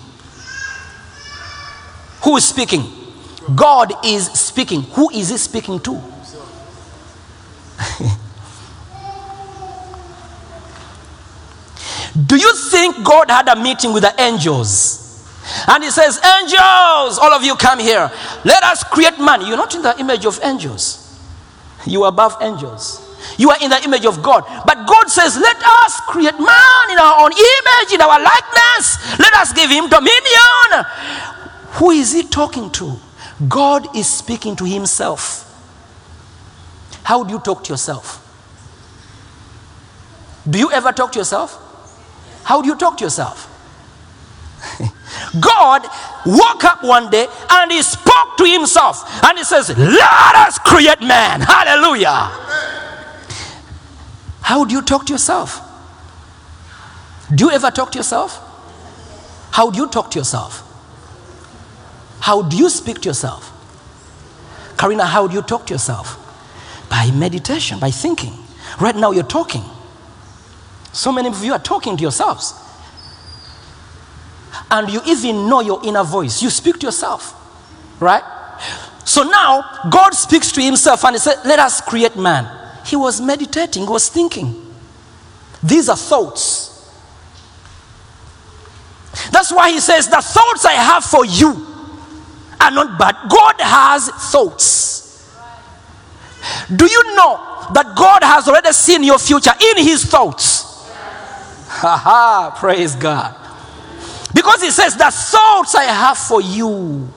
Who 2.21 2.37
is 2.37 2.45
speaking? 2.45 2.98
God 3.55 3.93
is 4.05 4.27
speaking. 4.31 4.81
Who 4.81 5.09
is 5.11 5.29
he 5.29 5.37
speaking 5.37 5.79
to? 5.81 5.91
Do 12.25 12.35
you 12.35 12.55
think 12.55 13.03
God 13.03 13.29
had 13.29 13.47
a 13.47 13.55
meeting 13.55 13.93
with 13.93 14.03
the 14.03 14.21
angels? 14.21 15.05
And 15.67 15.83
he 15.83 15.89
says, 15.89 16.19
Angels, 16.23 17.17
all 17.17 17.33
of 17.33 17.43
you 17.43 17.55
come 17.55 17.79
here. 17.79 18.11
Let 18.45 18.63
us 18.63 18.83
create 18.83 19.19
man. 19.19 19.41
You're 19.41 19.57
not 19.57 19.73
in 19.75 19.81
the 19.81 19.99
image 19.99 20.25
of 20.25 20.39
angels, 20.43 21.17
you 21.85 22.03
are 22.03 22.09
above 22.09 22.37
angels. 22.41 23.05
You 23.37 23.49
are 23.49 23.57
in 23.61 23.69
the 23.69 23.83
image 23.83 24.05
of 24.05 24.23
God. 24.23 24.43
But 24.65 24.87
God 24.87 25.09
says, 25.09 25.37
Let 25.37 25.57
us 25.57 25.99
create 26.07 26.39
man 26.39 26.91
in 26.91 26.97
our 26.97 27.23
own 27.23 27.31
image, 27.31 27.93
in 27.93 28.01
our 28.01 28.19
likeness. 28.19 29.19
Let 29.19 29.33
us 29.33 29.53
give 29.53 29.69
him 29.69 29.89
dominion. 29.89 30.85
Who 31.73 31.91
is 31.91 32.13
he 32.13 32.23
talking 32.23 32.69
to? 32.71 32.97
God 33.47 33.95
is 33.95 34.07
speaking 34.11 34.55
to 34.57 34.65
himself. 34.65 35.45
How 37.03 37.23
do 37.23 37.33
you 37.33 37.39
talk 37.39 37.63
to 37.65 37.73
yourself? 37.73 38.25
Do 40.49 40.59
you 40.59 40.71
ever 40.71 40.91
talk 40.91 41.11
to 41.13 41.19
yourself? 41.19 41.65
How 42.43 42.61
do 42.61 42.67
you 42.67 42.75
talk 42.75 42.97
to 42.97 43.03
yourself? 43.03 43.45
God 45.39 45.85
woke 46.25 46.63
up 46.63 46.83
one 46.83 47.09
day 47.09 47.27
and 47.49 47.71
he 47.71 47.81
spoke 47.81 48.37
to 48.37 48.45
himself 48.45 49.23
and 49.23 49.37
he 49.37 49.43
says, 49.43 49.69
Let 49.69 50.35
us 50.35 50.59
create 50.59 51.01
man. 51.01 51.41
Hallelujah. 51.41 52.29
How 54.41 54.65
do 54.65 54.73
you 54.73 54.81
talk 54.81 55.05
to 55.05 55.13
yourself? 55.13 55.61
Do 57.33 57.45
you 57.45 57.51
ever 57.51 57.69
talk 57.71 57.91
to 57.91 57.99
yourself? 57.99 58.45
How 59.51 59.69
do 59.69 59.77
you 59.77 59.87
talk 59.87 60.11
to 60.11 60.19
yourself? 60.19 60.63
How 62.19 62.41
do 62.41 62.57
you 62.57 62.69
speak 62.69 63.01
to 63.01 63.09
yourself? 63.09 63.55
Karina, 64.77 65.05
how 65.05 65.27
do 65.27 65.35
you 65.35 65.41
talk 65.41 65.67
to 65.67 65.73
yourself? 65.73 66.15
By 66.89 67.11
meditation, 67.11 67.79
by 67.79 67.91
thinking. 67.91 68.33
Right 68.79 68.95
now, 68.95 69.11
you're 69.11 69.23
talking. 69.23 69.63
So 70.93 71.11
many 71.11 71.27
of 71.27 71.43
you 71.43 71.53
are 71.53 71.59
talking 71.59 71.97
to 71.97 72.01
yourselves. 72.01 72.53
And 74.71 74.89
you 74.89 75.01
even 75.05 75.49
know 75.49 75.61
your 75.61 75.81
inner 75.85 76.03
voice. 76.03 76.41
You 76.41 76.49
speak 76.49 76.79
to 76.79 76.87
yourself. 76.87 77.35
Right? 77.99 78.23
So 79.05 79.23
now, 79.23 79.87
God 79.89 80.13
speaks 80.13 80.51
to 80.53 80.61
himself 80.61 81.03
and 81.03 81.15
he 81.15 81.19
said, 81.19 81.37
Let 81.45 81.59
us 81.59 81.81
create 81.81 82.15
man. 82.15 82.47
He 82.85 82.95
was 82.95 83.19
meditating, 83.19 83.83
he 83.83 83.89
was 83.89 84.09
thinking. 84.09 84.55
These 85.61 85.89
are 85.89 85.97
thoughts. 85.97 86.67
That's 89.31 89.51
why 89.51 89.71
he 89.71 89.79
says, 89.79 90.07
The 90.07 90.21
thoughts 90.21 90.65
I 90.65 90.73
have 90.73 91.03
for 91.03 91.25
you 91.25 91.68
are 92.61 92.71
not 92.71 92.97
bad. 92.99 93.15
God 93.29 93.55
has 93.59 94.09
thoughts. 94.31 94.99
Do 96.73 96.85
you 96.85 97.15
know 97.15 97.67
that 97.73 97.93
God 97.95 98.23
has 98.23 98.47
already 98.47 98.71
seen 98.71 99.03
your 99.03 99.19
future 99.19 99.53
in 99.75 99.83
his 99.83 100.05
thoughts? 100.05 100.87
Haha, 101.67 102.51
praise 102.59 102.95
God. 102.95 103.35
Because 104.33 104.61
he 104.61 104.71
says, 104.71 104.95
The 104.95 105.11
thoughts 105.11 105.75
I 105.75 105.83
have 105.83 106.17
for 106.17 106.41
you. 106.41 107.11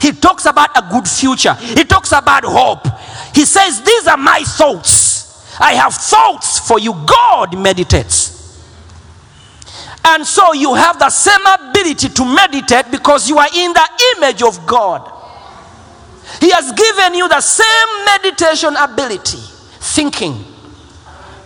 He 0.00 0.12
talks 0.12 0.44
about 0.44 0.76
a 0.76 0.88
good 0.90 1.08
future, 1.08 1.54
he 1.54 1.84
talks 1.84 2.12
about 2.12 2.44
hope. 2.44 2.86
He 3.34 3.44
says, 3.44 3.82
These 3.82 4.06
are 4.06 4.16
my 4.16 4.42
thoughts. 4.44 5.16
I 5.58 5.72
have 5.72 5.94
thoughts 5.94 6.58
for 6.58 6.78
you. 6.78 6.92
God 6.92 7.58
meditates. 7.58 8.35
And 10.08 10.24
so 10.24 10.52
you 10.52 10.74
have 10.74 11.00
the 11.00 11.10
same 11.10 11.44
ability 11.44 12.10
to 12.10 12.24
meditate 12.24 12.92
because 12.92 13.28
you 13.28 13.38
are 13.38 13.48
in 13.52 13.72
the 13.72 14.14
image 14.16 14.40
of 14.40 14.64
God. 14.64 15.12
He 16.40 16.50
has 16.52 16.70
given 16.72 17.14
you 17.14 17.28
the 17.28 17.40
same 17.40 18.04
meditation 18.04 18.76
ability, 18.76 19.38
thinking. 19.80 20.44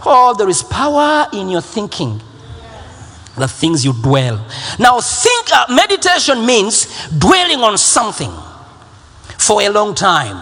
Oh, 0.04 0.34
there 0.36 0.48
is 0.48 0.62
power 0.62 1.26
in 1.32 1.48
your 1.48 1.62
thinking. 1.62 2.20
The 3.38 3.48
things 3.48 3.82
you 3.82 3.94
dwell. 3.94 4.44
Now, 4.78 5.00
think 5.00 5.50
uh, 5.52 5.66
meditation 5.70 6.44
means 6.44 7.08
dwelling 7.08 7.60
on 7.60 7.78
something 7.78 8.30
for 9.38 9.62
a 9.62 9.70
long 9.70 9.94
time, 9.94 10.36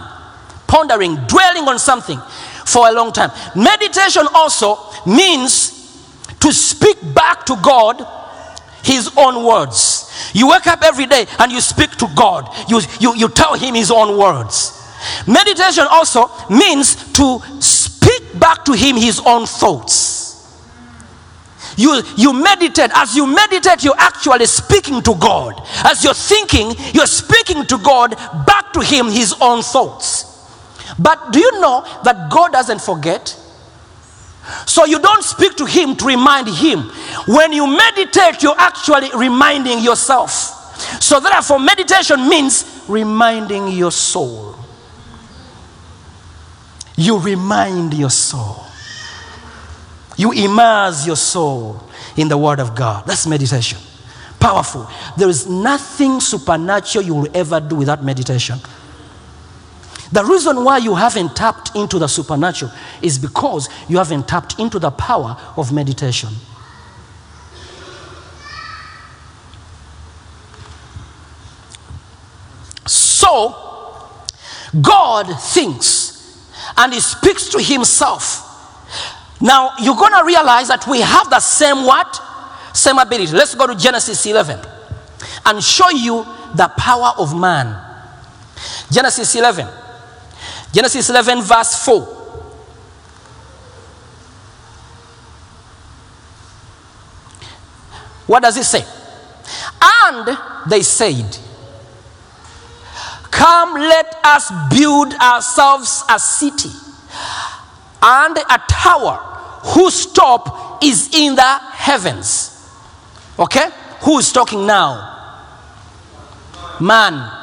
pondering, 0.67 1.15
dwelling 1.27 1.69
on 1.69 1.79
something 1.79 2.19
for 2.65 2.89
a 2.89 2.91
long 2.91 3.13
time. 3.13 3.31
Meditation 3.55 4.27
also 4.33 4.77
means 5.05 5.78
to 6.39 6.53
speak 6.53 6.97
back 7.13 7.45
to 7.45 7.55
God 7.63 8.05
his 8.83 9.11
own 9.17 9.45
words. 9.45 10.31
You 10.33 10.49
wake 10.49 10.67
up 10.67 10.81
every 10.83 11.05
day 11.05 11.25
and 11.39 11.51
you 11.51 11.61
speak 11.61 11.91
to 11.97 12.07
God, 12.15 12.49
you, 12.69 12.81
you, 12.99 13.15
you 13.15 13.29
tell 13.29 13.55
him 13.55 13.75
his 13.75 13.91
own 13.91 14.17
words. 14.17 14.75
Meditation 15.27 15.85
also 15.89 16.29
means 16.49 17.11
to 17.13 17.39
speak 17.59 18.39
back 18.39 18.65
to 18.65 18.73
him 18.73 18.95
his 18.95 19.21
own 19.25 19.45
thoughts. 19.45 20.19
You, 21.79 22.01
you 22.17 22.33
meditate. 22.33 22.91
As 22.93 23.15
you 23.15 23.25
meditate, 23.25 23.85
you're 23.85 23.95
actually 23.97 24.47
speaking 24.47 25.01
to 25.01 25.15
God. 25.15 25.61
As 25.85 26.03
you're 26.03 26.13
thinking, 26.13 26.73
you're 26.93 27.07
speaking 27.07 27.65
to 27.67 27.77
God 27.77 28.17
back 28.45 28.73
to 28.73 28.81
Him 28.81 29.05
His 29.07 29.33
own 29.39 29.61
thoughts. 29.61 30.25
But 30.99 31.31
do 31.31 31.39
you 31.39 31.61
know 31.61 31.85
that 32.03 32.29
God 32.29 32.51
doesn't 32.51 32.81
forget? 32.81 33.33
So 34.65 34.85
you 34.85 34.99
don't 34.99 35.23
speak 35.23 35.55
to 35.57 35.65
Him 35.65 35.95
to 35.97 36.05
remind 36.05 36.47
Him. 36.47 36.83
When 37.27 37.53
you 37.53 37.67
meditate, 37.67 38.41
you're 38.41 38.57
actually 38.57 39.09
reminding 39.15 39.79
yourself. 39.79 40.31
So 41.01 41.19
therefore, 41.19 41.59
meditation 41.59 42.27
means 42.27 42.83
reminding 42.87 43.69
your 43.69 43.91
soul. 43.91 44.55
You 46.95 47.19
remind 47.19 47.93
your 47.93 48.09
soul. 48.09 48.65
You 50.17 50.31
immerse 50.33 51.07
your 51.07 51.15
soul 51.15 51.81
in 52.17 52.27
the 52.27 52.37
Word 52.37 52.59
of 52.59 52.75
God. 52.75 53.05
That's 53.05 53.25
meditation. 53.25 53.79
Powerful. 54.39 54.89
There 55.17 55.29
is 55.29 55.47
nothing 55.47 56.19
supernatural 56.19 57.05
you 57.05 57.15
will 57.15 57.27
ever 57.33 57.59
do 57.59 57.75
without 57.75 58.03
meditation. 58.03 58.59
The 60.11 60.23
reason 60.23 60.63
why 60.63 60.77
you 60.77 60.95
haven't 60.95 61.35
tapped 61.35 61.75
into 61.75 61.99
the 61.99 62.07
supernatural 62.07 62.71
is 63.01 63.19
because 63.19 63.69
you 63.87 63.97
haven't 63.97 64.27
tapped 64.27 64.59
into 64.59 64.79
the 64.79 64.89
power 64.91 65.37
of 65.55 65.71
meditation. 65.71 66.29
So, 72.87 73.55
God 74.81 75.27
thinks 75.39 76.49
and 76.75 76.93
He 76.93 76.99
speaks 76.99 77.49
to 77.49 77.61
Himself. 77.61 78.45
Now, 79.41 79.71
you're 79.79 79.95
going 79.95 80.13
to 80.17 80.25
realize 80.25 80.67
that 80.69 80.87
we 80.87 81.01
have 81.01 81.29
the 81.29 81.39
same 81.39 81.85
what? 81.85 82.21
Same 82.73 82.97
ability. 82.97 83.31
Let's 83.31 83.53
go 83.53 83.67
to 83.67 83.75
Genesis 83.75 84.25
11 84.25 84.59
and 85.45 85.63
show 85.63 85.89
you 85.89 86.25
the 86.55 86.71
power 86.77 87.13
of 87.17 87.37
man. 87.39 87.79
Genesis 88.91 89.35
11. 89.35 89.67
Genesis 90.71 91.09
11, 91.09 91.41
verse 91.41 91.83
4. 91.85 92.01
What 98.27 98.43
does 98.43 98.57
it 98.57 98.63
say? 98.65 98.85
And 99.81 100.37
they 100.69 100.81
said, 100.83 101.37
Come, 103.31 103.73
let 103.73 104.19
us 104.23 104.51
build 104.69 105.13
ourselves 105.13 106.03
a 106.09 106.19
city 106.19 106.69
and 108.01 108.37
a 108.37 108.61
tower 108.69 109.15
whose 109.73 110.05
top 110.07 110.83
is 110.83 111.13
in 111.15 111.35
the 111.35 111.57
heavens. 111.71 112.69
Okay? 113.39 113.69
Who 114.01 114.19
is 114.19 114.31
talking 114.31 114.65
now? 114.67 115.15
Man. 116.79 117.35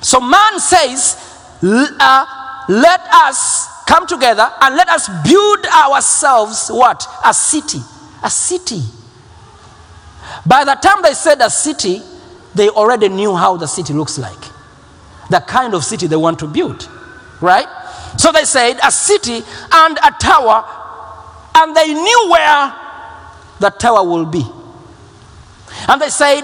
So 0.00 0.20
man 0.20 0.58
says, 0.60 1.16
"L- 1.16 1.27
uh, 1.62 2.64
let 2.68 3.00
us 3.12 3.84
come 3.86 4.06
together 4.06 4.50
and 4.60 4.76
let 4.76 4.88
us 4.88 5.08
build 5.28 5.66
ourselves 5.66 6.68
what? 6.68 7.06
A 7.24 7.32
city. 7.32 7.78
A 8.22 8.30
city. 8.30 8.82
By 10.46 10.64
the 10.64 10.74
time 10.74 11.02
they 11.02 11.14
said 11.14 11.40
a 11.40 11.50
city, 11.50 12.02
they 12.54 12.68
already 12.68 13.08
knew 13.08 13.34
how 13.34 13.56
the 13.56 13.66
city 13.66 13.92
looks 13.92 14.18
like. 14.18 14.38
The 15.30 15.40
kind 15.40 15.74
of 15.74 15.84
city 15.84 16.06
they 16.06 16.16
want 16.16 16.38
to 16.40 16.46
build. 16.46 16.88
Right? 17.40 17.66
So 18.16 18.32
they 18.32 18.44
said 18.44 18.78
a 18.84 18.90
city 18.90 19.42
and 19.72 19.98
a 19.98 20.10
tower 20.20 20.64
and 21.54 21.74
they 21.74 21.92
knew 21.92 22.28
where 22.30 22.74
the 23.60 23.70
tower 23.70 24.04
will 24.04 24.26
be. 24.26 24.44
And 25.88 26.00
they 26.00 26.08
said, 26.08 26.42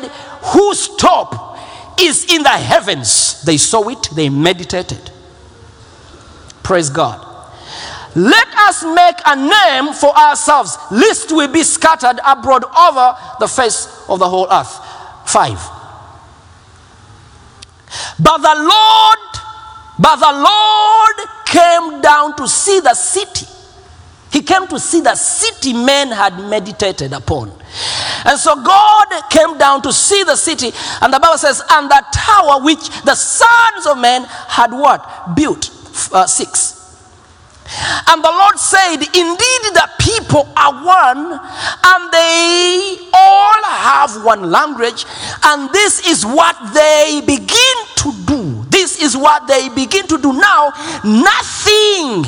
Whose 0.52 0.94
top 0.96 1.53
is 2.00 2.24
in 2.30 2.42
the 2.42 2.48
heavens? 2.48 3.42
They 3.42 3.56
saw 3.56 3.88
it, 3.88 4.08
they 4.14 4.28
meditated. 4.28 5.10
Praise 6.62 6.90
God. 6.90 7.30
Let 8.16 8.46
us 8.56 8.84
make 8.84 9.16
a 9.26 9.36
name 9.36 9.92
for 9.92 10.16
ourselves, 10.16 10.78
lest 10.90 11.32
we 11.32 11.48
be 11.48 11.64
scattered 11.64 12.20
abroad 12.24 12.64
over 12.64 13.16
the 13.40 13.48
face 13.48 13.86
of 14.08 14.20
the 14.20 14.28
whole 14.28 14.46
earth. 14.50 14.78
Five. 15.26 15.58
But 18.18 18.38
the 18.38 18.54
Lord, 18.56 19.18
but 19.98 20.16
the 20.16 20.32
Lord 20.32 21.28
came 21.44 22.00
down 22.00 22.36
to 22.36 22.46
see 22.46 22.80
the 22.80 22.94
city. 22.94 23.46
He 24.34 24.42
came 24.42 24.66
to 24.66 24.80
see 24.80 25.00
the 25.00 25.14
city 25.14 25.72
men 25.72 26.08
had 26.08 26.36
meditated 26.50 27.12
upon. 27.12 27.52
And 28.24 28.36
so 28.36 28.56
God 28.56 29.30
came 29.30 29.56
down 29.58 29.80
to 29.82 29.92
see 29.92 30.24
the 30.24 30.34
city, 30.34 30.72
and 31.00 31.14
the 31.14 31.20
Bible 31.20 31.38
says, 31.38 31.62
and 31.70 31.88
the 31.88 32.04
tower 32.12 32.60
which 32.60 32.88
the 33.02 33.14
sons 33.14 33.86
of 33.86 33.96
men 33.96 34.24
had 34.24 34.72
what? 34.72 35.36
Built. 35.36 35.70
Uh, 36.12 36.26
six. 36.26 36.74
And 38.08 38.24
the 38.24 38.28
Lord 38.28 38.58
said, 38.58 38.96
Indeed, 38.96 39.62
the 39.72 39.88
people 40.00 40.48
are 40.56 40.84
one, 40.84 41.40
and 41.86 42.12
they 42.12 42.98
all 43.12 43.62
have 43.62 44.24
one 44.24 44.50
language, 44.50 45.06
and 45.44 45.70
this 45.70 46.08
is 46.08 46.26
what 46.26 46.56
they 46.74 47.22
begin 47.24 47.76
to 47.98 48.12
do. 48.26 48.64
This 48.68 49.00
is 49.00 49.16
what 49.16 49.46
they 49.46 49.68
begin 49.68 50.08
to 50.08 50.18
do 50.18 50.32
now. 50.32 50.72
Nothing 51.04 52.24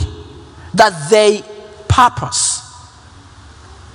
that 0.75 1.09
they 1.11 1.43
purpose. 1.97 2.63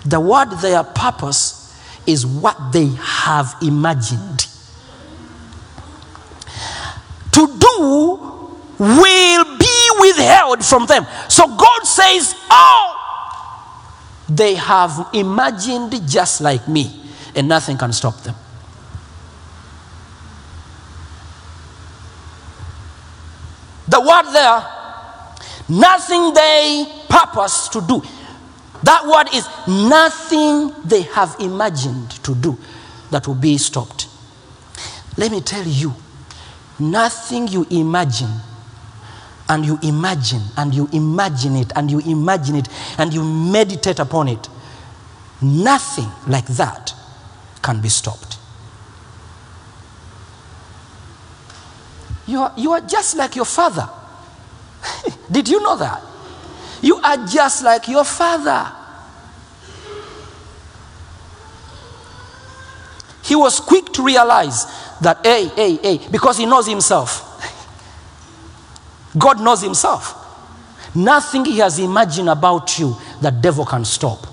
The 0.05 0.19
word 0.19 0.49
their 0.59 0.83
purpose 0.83 1.79
is 2.07 2.25
what 2.25 2.57
they 2.73 2.87
have 2.87 3.55
imagined. 3.61 4.47
To 7.33 7.47
do 7.59 8.17
will 8.79 9.57
be 9.57 9.89
withheld 9.99 10.65
from 10.65 10.87
them. 10.87 11.05
So 11.29 11.45
God 11.45 11.83
says, 11.83 12.33
Oh, 12.49 12.97
they 14.27 14.55
have 14.55 15.09
imagined 15.13 15.93
just 16.09 16.41
like 16.41 16.67
me, 16.67 16.99
and 17.35 17.47
nothing 17.47 17.77
can 17.77 17.93
stop 17.93 18.17
them. 18.23 18.35
The 23.87 24.01
word 24.01 24.31
there, 24.33 24.80
nothing 25.71 26.33
they 26.33 26.85
purpose 27.09 27.69
to 27.69 27.81
do. 27.81 28.01
That 28.83 29.05
word 29.05 29.33
is 29.33 29.47
nothing 29.67 30.73
they 30.83 31.03
have 31.03 31.35
imagined 31.39 32.11
to 32.23 32.35
do 32.35 32.57
that 33.11 33.27
will 33.27 33.35
be 33.35 33.57
stopped. 33.57 34.07
Let 35.17 35.31
me 35.31 35.41
tell 35.41 35.65
you, 35.65 35.93
nothing 36.79 37.47
you 37.47 37.65
imagine 37.69 38.31
and 39.49 39.65
you 39.65 39.77
imagine 39.83 40.41
and 40.57 40.73
you 40.73 40.89
imagine 40.93 41.55
it 41.57 41.71
and 41.75 41.91
you 41.91 41.99
imagine 41.99 42.55
it 42.55 42.67
and 42.97 43.13
you 43.13 43.23
meditate 43.23 43.99
upon 43.99 44.29
it, 44.29 44.49
nothing 45.41 46.09
like 46.27 46.47
that 46.47 46.93
can 47.61 47.81
be 47.81 47.89
stopped. 47.89 48.37
You 52.25 52.39
are, 52.39 52.53
you 52.57 52.71
are 52.71 52.81
just 52.81 53.17
like 53.17 53.35
your 53.35 53.45
father. 53.45 53.89
Did 55.31 55.47
you 55.47 55.61
know 55.61 55.77
that? 55.77 56.03
You 56.81 56.97
are 56.97 57.25
just 57.27 57.63
like 57.63 57.87
your 57.87 58.03
father. 58.03 58.71
He 63.23 63.35
was 63.35 63.59
quick 63.59 63.85
to 63.93 64.03
realize 64.03 64.65
that, 64.99 65.19
hey, 65.23 65.47
hey, 65.47 65.75
hey, 65.77 66.07
because 66.11 66.37
he 66.37 66.45
knows 66.45 66.67
himself. 66.67 67.27
God 69.17 69.41
knows 69.41 69.61
himself. 69.61 70.17
Nothing 70.93 71.45
he 71.45 71.59
has 71.59 71.79
imagined 71.79 72.29
about 72.29 72.77
you, 72.77 72.95
the 73.21 73.31
devil 73.31 73.65
can 73.65 73.85
stop. 73.85 74.27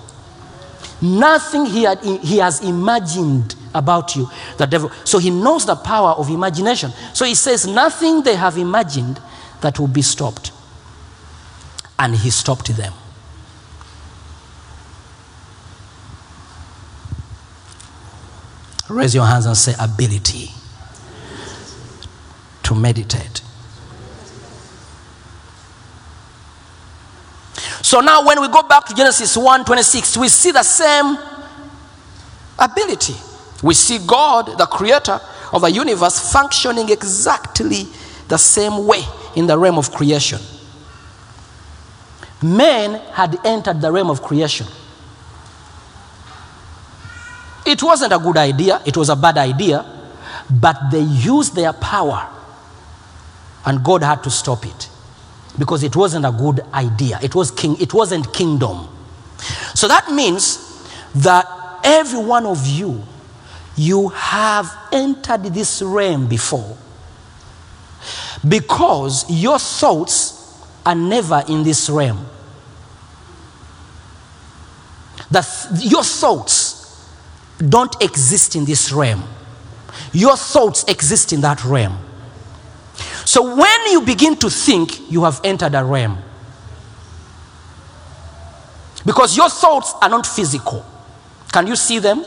Nothing 1.00 1.66
he, 1.66 1.84
had, 1.84 2.02
he 2.02 2.38
has 2.38 2.60
imagined 2.64 3.54
about 3.72 4.16
you, 4.16 4.28
the 4.56 4.66
devil. 4.66 4.90
So 5.04 5.18
he 5.18 5.30
knows 5.30 5.64
the 5.64 5.76
power 5.76 6.10
of 6.10 6.28
imagination. 6.28 6.90
So 7.12 7.24
he 7.24 7.36
says, 7.36 7.66
nothing 7.66 8.22
they 8.22 8.34
have 8.34 8.58
imagined 8.58 9.20
that 9.60 9.78
will 9.78 9.86
be 9.86 10.02
stopped. 10.02 10.50
And 11.98 12.14
he 12.14 12.30
stopped 12.30 12.74
them. 12.76 12.92
Raise 18.88 19.14
your 19.14 19.26
hands 19.26 19.46
and 19.46 19.56
say, 19.56 19.74
ability 19.78 20.50
to 22.62 22.74
meditate. 22.74 23.42
So 27.82 28.00
now 28.00 28.24
when 28.26 28.40
we 28.40 28.48
go 28.48 28.62
back 28.62 28.86
to 28.86 28.94
Genesis 28.94 29.36
1 29.36 29.64
26, 29.64 30.16
we 30.16 30.28
see 30.28 30.50
the 30.50 30.62
same 30.62 31.18
ability. 32.58 33.14
We 33.62 33.74
see 33.74 33.98
God, 34.06 34.58
the 34.58 34.66
creator 34.66 35.20
of 35.52 35.62
the 35.62 35.70
universe, 35.70 36.32
functioning 36.32 36.90
exactly 36.90 37.88
the 38.28 38.36
same 38.36 38.86
way 38.86 39.02
in 39.36 39.46
the 39.46 39.58
realm 39.58 39.78
of 39.78 39.90
creation. 39.92 40.38
Men 42.42 43.00
had 43.12 43.44
entered 43.44 43.80
the 43.80 43.90
realm 43.90 44.10
of 44.10 44.22
creation. 44.22 44.66
It 47.66 47.82
wasn't 47.82 48.12
a 48.12 48.18
good 48.18 48.36
idea, 48.36 48.80
it 48.86 48.96
was 48.96 49.08
a 49.08 49.16
bad 49.16 49.36
idea, 49.36 49.84
but 50.50 50.90
they 50.90 51.00
used 51.00 51.54
their 51.54 51.72
power, 51.72 52.28
and 53.66 53.84
God 53.84 54.02
had 54.02 54.22
to 54.22 54.30
stop 54.30 54.64
it 54.64 54.88
because 55.58 55.82
it 55.82 55.94
wasn't 55.96 56.24
a 56.24 56.30
good 56.30 56.60
idea. 56.72 57.18
It, 57.22 57.34
was 57.34 57.50
king, 57.50 57.76
it 57.80 57.92
wasn't 57.92 58.32
kingdom. 58.32 58.88
So 59.74 59.88
that 59.88 60.10
means 60.12 60.64
that 61.16 61.46
every 61.84 62.20
one 62.20 62.46
of 62.46 62.66
you, 62.66 63.02
you 63.76 64.08
have 64.08 64.72
entered 64.92 65.44
this 65.44 65.82
realm 65.82 66.26
before 66.26 66.76
because 68.46 69.28
your 69.28 69.58
thoughts 69.58 70.37
are 70.88 70.94
never 70.94 71.44
in 71.48 71.62
this 71.62 71.90
realm. 71.90 72.24
That 75.30 75.46
your 75.80 76.02
thoughts 76.02 77.06
don't 77.58 78.02
exist 78.02 78.56
in 78.56 78.64
this 78.64 78.90
realm. 78.90 79.22
Your 80.14 80.34
thoughts 80.34 80.84
exist 80.84 81.34
in 81.34 81.42
that 81.42 81.62
realm. 81.62 81.98
So 83.26 83.54
when 83.54 83.90
you 83.90 84.00
begin 84.00 84.36
to 84.36 84.48
think, 84.48 85.10
you 85.10 85.24
have 85.24 85.42
entered 85.44 85.74
a 85.74 85.84
realm. 85.84 86.16
Because 89.04 89.36
your 89.36 89.50
thoughts 89.50 89.92
are 90.00 90.08
not 90.08 90.26
physical. 90.26 90.86
Can 91.52 91.66
you 91.66 91.76
see 91.76 91.98
them? 91.98 92.24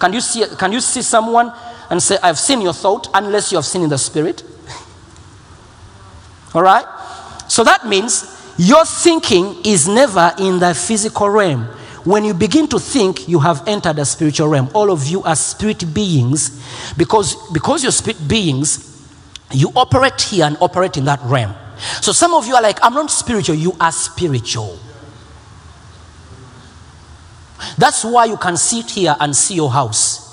Can 0.00 0.12
you 0.12 0.20
see, 0.20 0.44
can 0.58 0.72
you 0.72 0.80
see 0.80 1.02
someone 1.02 1.52
and 1.90 2.02
say, 2.02 2.18
I've 2.24 2.40
seen 2.40 2.60
your 2.60 2.72
thought, 2.72 3.08
unless 3.14 3.52
you 3.52 3.58
have 3.58 3.64
seen 3.64 3.82
in 3.82 3.88
the 3.90 3.98
spirit? 3.98 4.42
All 6.54 6.62
right? 6.62 6.84
So 7.52 7.62
that 7.64 7.86
means 7.86 8.24
your 8.56 8.86
thinking 8.86 9.56
is 9.62 9.86
never 9.86 10.32
in 10.38 10.58
the 10.58 10.74
physical 10.74 11.28
realm. 11.28 11.64
When 12.02 12.24
you 12.24 12.32
begin 12.32 12.66
to 12.68 12.78
think, 12.78 13.28
you 13.28 13.40
have 13.40 13.68
entered 13.68 13.98
a 13.98 14.06
spiritual 14.06 14.48
realm. 14.48 14.70
All 14.72 14.90
of 14.90 15.06
you 15.06 15.22
are 15.22 15.36
spirit 15.36 15.92
beings 15.92 16.64
because, 16.96 17.36
because 17.50 17.82
you're 17.82 17.92
spirit 17.92 18.26
beings, 18.26 19.06
you 19.50 19.70
operate 19.76 20.18
here 20.18 20.46
and 20.46 20.56
operate 20.62 20.96
in 20.96 21.04
that 21.04 21.20
realm. 21.24 21.54
So 22.00 22.12
some 22.12 22.32
of 22.32 22.46
you 22.46 22.54
are 22.54 22.62
like, 22.62 22.78
I'm 22.82 22.94
not 22.94 23.10
spiritual, 23.10 23.56
you 23.56 23.76
are 23.78 23.92
spiritual. 23.92 24.78
That's 27.76 28.02
why 28.02 28.24
you 28.24 28.38
can 28.38 28.56
sit 28.56 28.92
here 28.92 29.14
and 29.20 29.36
see 29.36 29.56
your 29.56 29.70
house. 29.70 30.31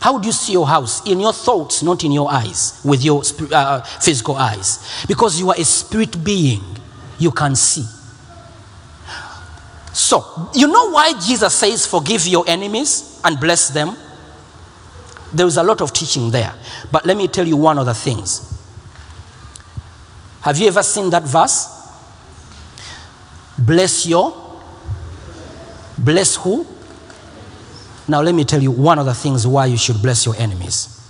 How 0.00 0.18
do 0.18 0.26
you 0.26 0.32
see 0.32 0.52
your 0.54 0.66
house? 0.66 1.06
In 1.06 1.20
your 1.20 1.34
thoughts, 1.34 1.82
not 1.82 2.02
in 2.04 2.12
your 2.12 2.30
eyes, 2.30 2.80
with 2.82 3.04
your 3.04 3.22
uh, 3.52 3.82
physical 3.82 4.34
eyes. 4.34 5.04
Because 5.06 5.38
you 5.38 5.50
are 5.50 5.56
a 5.56 5.64
spirit 5.64 6.24
being, 6.24 6.62
you 7.18 7.30
can 7.30 7.54
see. 7.54 7.84
So, 9.92 10.50
you 10.54 10.66
know 10.68 10.90
why 10.90 11.12
Jesus 11.20 11.54
says, 11.54 11.84
Forgive 11.86 12.26
your 12.26 12.44
enemies 12.48 13.20
and 13.24 13.38
bless 13.38 13.68
them? 13.68 13.94
There 15.34 15.46
is 15.46 15.58
a 15.58 15.62
lot 15.62 15.82
of 15.82 15.92
teaching 15.92 16.30
there. 16.30 16.54
But 16.90 17.04
let 17.04 17.16
me 17.16 17.28
tell 17.28 17.46
you 17.46 17.58
one 17.58 17.78
of 17.78 17.84
the 17.84 17.94
things. 17.94 18.46
Have 20.40 20.56
you 20.56 20.68
ever 20.68 20.82
seen 20.82 21.10
that 21.10 21.24
verse? 21.24 21.68
Bless 23.58 24.06
your. 24.06 24.34
Bless 25.98 26.36
who? 26.36 26.66
Now, 28.10 28.20
let 28.22 28.34
me 28.34 28.44
tell 28.44 28.62
you 28.62 28.70
one 28.72 28.98
of 28.98 29.06
the 29.06 29.14
things 29.14 29.46
why 29.46 29.66
you 29.66 29.76
should 29.76 30.02
bless 30.02 30.26
your 30.26 30.34
enemies. 30.36 31.00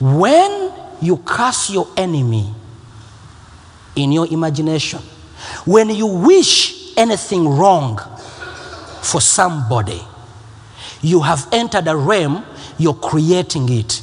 When 0.00 0.72
you 1.00 1.18
curse 1.18 1.70
your 1.70 1.88
enemy 1.96 2.52
in 3.94 4.12
your 4.12 4.26
imagination, 4.26 5.00
when 5.64 5.90
you 5.90 6.06
wish 6.06 6.96
anything 6.96 7.48
wrong 7.48 7.98
for 9.06 9.20
somebody. 9.20 10.02
You 11.00 11.20
have 11.20 11.46
entered 11.52 11.86
a 11.86 11.96
realm, 11.96 12.44
you're 12.78 12.94
creating 12.94 13.70
it. 13.70 14.02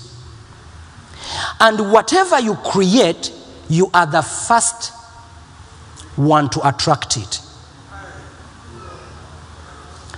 And 1.60 1.92
whatever 1.92 2.40
you 2.40 2.56
create, 2.56 3.32
you 3.70 3.90
are 3.94 4.06
the 4.06 4.22
first 4.22 4.94
one 6.16 6.50
to 6.52 6.68
attract 6.68 7.18
it. 7.18 7.42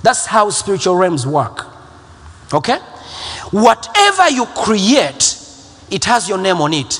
That's 0.03 0.25
how 0.25 0.49
spiritual 0.51 0.95
realms 0.95 1.25
work. 1.25 1.65
Okay? 2.53 2.77
Whatever 3.51 4.29
you 4.29 4.45
create, 4.47 5.41
it 5.89 6.05
has 6.05 6.27
your 6.27 6.37
name 6.37 6.57
on 6.61 6.73
it. 6.73 6.95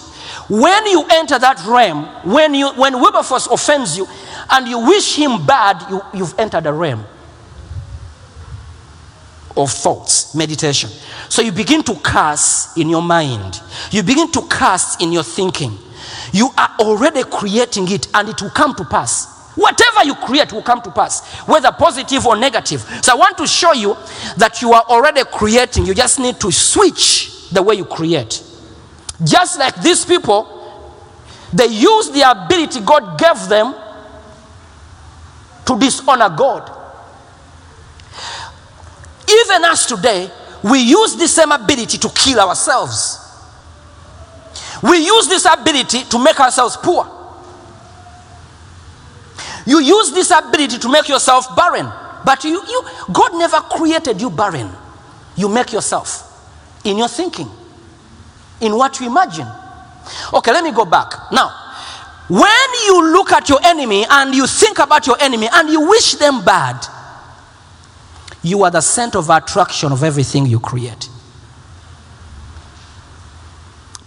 When 0.47 0.85
you 0.87 1.05
enter 1.11 1.39
that 1.39 1.63
realm, 1.65 2.05
when, 2.23 2.53
you, 2.53 2.71
when 2.73 2.93
Wilberforce 2.93 3.47
offends 3.47 3.97
you 3.97 4.07
and 4.51 4.67
you 4.67 4.79
wish 4.79 5.15
him 5.15 5.45
bad, 5.45 5.89
you, 5.89 6.01
you've 6.13 6.37
entered 6.37 6.65
a 6.67 6.73
realm 6.73 7.03
of 9.57 9.71
thoughts, 9.71 10.35
meditation. 10.35 10.89
So 11.29 11.41
you 11.41 11.51
begin 11.51 11.81
to 11.83 11.95
curse 11.95 12.75
in 12.77 12.89
your 12.89 13.01
mind. 13.01 13.61
You 13.91 14.03
begin 14.03 14.31
to 14.31 14.41
curse 14.41 14.97
in 14.99 15.11
your 15.11 15.23
thinking. 15.23 15.77
You 16.31 16.49
are 16.57 16.75
already 16.79 17.23
creating 17.23 17.91
it 17.91 18.07
and 18.13 18.29
it 18.29 18.41
will 18.41 18.49
come 18.49 18.75
to 18.75 18.85
pass. 18.85 19.34
Whatever 19.55 20.03
you 20.03 20.15
create 20.15 20.51
will 20.51 20.61
come 20.61 20.81
to 20.81 20.91
pass, 20.91 21.39
whether 21.47 21.71
positive 21.71 22.25
or 22.25 22.35
negative. 22.35 22.81
So 23.01 23.13
I 23.13 23.15
want 23.15 23.37
to 23.37 23.47
show 23.47 23.73
you 23.73 23.95
that 24.37 24.61
you 24.61 24.73
are 24.73 24.83
already 24.83 25.23
creating. 25.23 25.85
You 25.85 25.93
just 25.93 26.19
need 26.19 26.39
to 26.41 26.51
switch 26.51 27.49
the 27.51 27.61
way 27.61 27.75
you 27.75 27.85
create. 27.85 28.43
Just 29.23 29.57
like 29.57 29.81
these 29.81 30.03
people, 30.03 30.51
they 31.53 31.67
use 31.67 32.11
the 32.11 32.29
ability 32.29 32.81
God 32.81 33.17
gave 33.17 33.47
them 33.47 33.73
to 35.65 35.79
dishonor 35.79 36.29
God. 36.35 36.69
Even 39.29 39.63
us 39.63 39.85
today, 39.85 40.29
we 40.63 40.79
use 40.79 41.15
the 41.15 41.27
same 41.27 41.51
ability 41.51 41.97
to 41.97 42.09
kill 42.09 42.39
ourselves. 42.39 43.19
We 44.83 44.97
use 44.97 45.27
this 45.27 45.45
ability 45.45 46.03
to 46.03 46.19
make 46.21 46.39
ourselves 46.39 46.77
poor. 46.77 47.14
You 49.65 49.79
use 49.79 50.11
this 50.11 50.31
ability 50.31 50.77
to 50.79 50.89
make 50.91 51.09
yourself 51.09 51.55
barren. 51.55 51.91
But 52.25 52.43
you, 52.43 52.51
you, 52.51 52.83
God 53.11 53.33
never 53.35 53.61
created 53.61 54.21
you 54.21 54.29
barren. 54.29 54.69
You 55.35 55.49
make 55.49 55.73
yourself 55.73 56.31
in 56.83 56.97
your 56.97 57.07
thinking, 57.07 57.49
in 58.61 58.75
what 58.75 58.99
you 58.99 59.07
imagine. 59.07 59.47
Okay, 60.33 60.51
let 60.51 60.63
me 60.63 60.71
go 60.71 60.85
back. 60.85 61.13
Now, 61.31 61.49
when 62.27 62.73
you 62.85 63.13
look 63.13 63.31
at 63.31 63.49
your 63.49 63.59
enemy 63.63 64.05
and 64.09 64.33
you 64.33 64.47
think 64.47 64.79
about 64.79 65.05
your 65.05 65.17
enemy 65.19 65.47
and 65.51 65.69
you 65.69 65.87
wish 65.87 66.13
them 66.13 66.43
bad, 66.43 66.85
you 68.41 68.63
are 68.63 68.71
the 68.71 68.81
center 68.81 69.17
of 69.17 69.29
attraction 69.29 69.91
of 69.91 70.03
everything 70.03 70.45
you 70.45 70.59
create. 70.59 71.09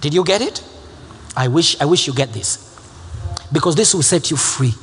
Did 0.01 0.15
you 0.15 0.25
get 0.25 0.41
it? 0.41 0.65
I 1.37 1.49
wish, 1.49 1.81
I 1.81 1.85
wish 1.85 2.07
you 2.07 2.15
get 2.15 2.33
this. 2.33 2.65
Because 3.53 3.75
this 3.75 3.95
will 3.95 4.03
set 4.03 4.31
you 4.31 4.37
free. 4.37 4.75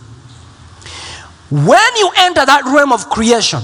When 1.49 1.95
you 1.97 2.11
enter 2.17 2.45
that 2.45 2.63
realm 2.65 2.91
of 2.91 3.09
creation 3.09 3.61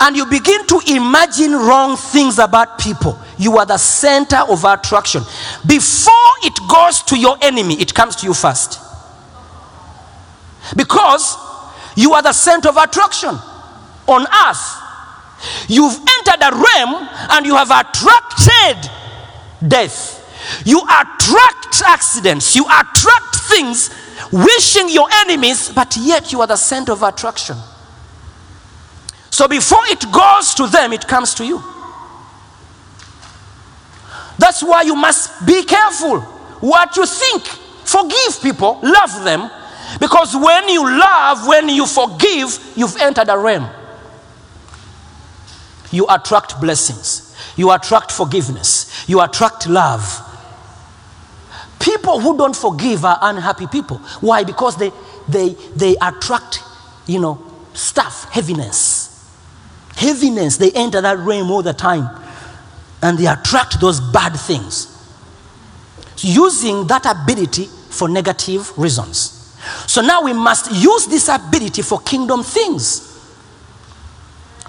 and 0.00 0.16
you 0.16 0.26
begin 0.26 0.66
to 0.66 0.80
imagine 0.86 1.52
wrong 1.52 1.96
things 1.96 2.38
about 2.38 2.78
people, 2.78 3.18
you 3.38 3.56
are 3.58 3.66
the 3.66 3.78
center 3.78 4.38
of 4.48 4.64
attraction. 4.64 5.22
Before 5.66 6.32
it 6.42 6.58
goes 6.68 7.02
to 7.04 7.18
your 7.18 7.36
enemy, 7.40 7.80
it 7.80 7.94
comes 7.94 8.16
to 8.16 8.26
you 8.26 8.34
first. 8.34 8.78
Because 10.76 11.36
you 11.96 12.12
are 12.12 12.22
the 12.22 12.32
center 12.32 12.68
of 12.68 12.76
attraction 12.76 13.38
on 14.06 14.26
earth. 14.46 14.76
You've 15.68 15.98
entered 15.98 16.42
a 16.42 16.52
realm 16.52 17.08
and 17.30 17.46
you 17.46 17.56
have 17.56 17.70
attracted 17.70 18.90
death. 19.66 20.18
You 20.66 20.80
attract 20.80 21.82
accidents. 21.86 22.54
You 22.54 22.64
attract 22.64 23.36
things 23.48 23.90
wishing 24.32 24.88
your 24.88 25.08
enemies, 25.26 25.70
but 25.74 25.96
yet 25.96 26.32
you 26.32 26.40
are 26.40 26.46
the 26.46 26.56
center 26.56 26.92
of 26.92 27.02
attraction. 27.02 27.56
So 29.30 29.48
before 29.48 29.86
it 29.86 30.04
goes 30.12 30.54
to 30.54 30.66
them, 30.66 30.92
it 30.92 31.06
comes 31.06 31.34
to 31.34 31.46
you. 31.46 31.62
That's 34.38 34.62
why 34.62 34.82
you 34.82 34.94
must 34.94 35.46
be 35.46 35.64
careful 35.64 36.20
what 36.60 36.96
you 36.96 37.06
think. 37.06 37.44
Forgive 37.44 38.42
people, 38.42 38.78
love 38.82 39.24
them, 39.24 39.50
because 39.98 40.34
when 40.34 40.68
you 40.68 40.82
love, 40.82 41.46
when 41.46 41.68
you 41.68 41.86
forgive, 41.86 42.72
you've 42.76 42.96
entered 42.98 43.28
a 43.28 43.36
realm. 43.36 43.68
You 45.90 46.06
attract 46.08 46.60
blessings, 46.60 47.34
you 47.56 47.70
attract 47.72 48.12
forgiveness, 48.12 49.08
you 49.08 49.20
attract 49.20 49.68
love. 49.68 50.26
People 51.80 52.20
who 52.20 52.36
don't 52.36 52.54
forgive 52.54 53.04
are 53.04 53.18
unhappy 53.22 53.66
people. 53.66 53.96
Why? 54.20 54.44
Because 54.44 54.76
they 54.76 54.92
they 55.28 55.50
they 55.74 55.96
attract, 56.00 56.62
you 57.06 57.18
know, 57.20 57.42
stuff, 57.72 58.30
heaviness. 58.30 59.08
Heaviness, 59.96 60.58
they 60.58 60.70
enter 60.72 61.00
that 61.00 61.18
realm 61.18 61.50
all 61.50 61.62
the 61.62 61.72
time. 61.72 62.08
And 63.02 63.18
they 63.18 63.26
attract 63.26 63.80
those 63.80 63.98
bad 63.98 64.34
things. 64.34 64.96
Using 66.18 66.86
that 66.88 67.06
ability 67.06 67.64
for 67.64 68.08
negative 68.08 68.76
reasons. 68.78 69.56
So 69.86 70.02
now 70.02 70.22
we 70.22 70.32
must 70.32 70.70
use 70.70 71.06
this 71.06 71.28
ability 71.28 71.82
for 71.82 72.00
kingdom 72.00 72.42
things. 72.42 73.06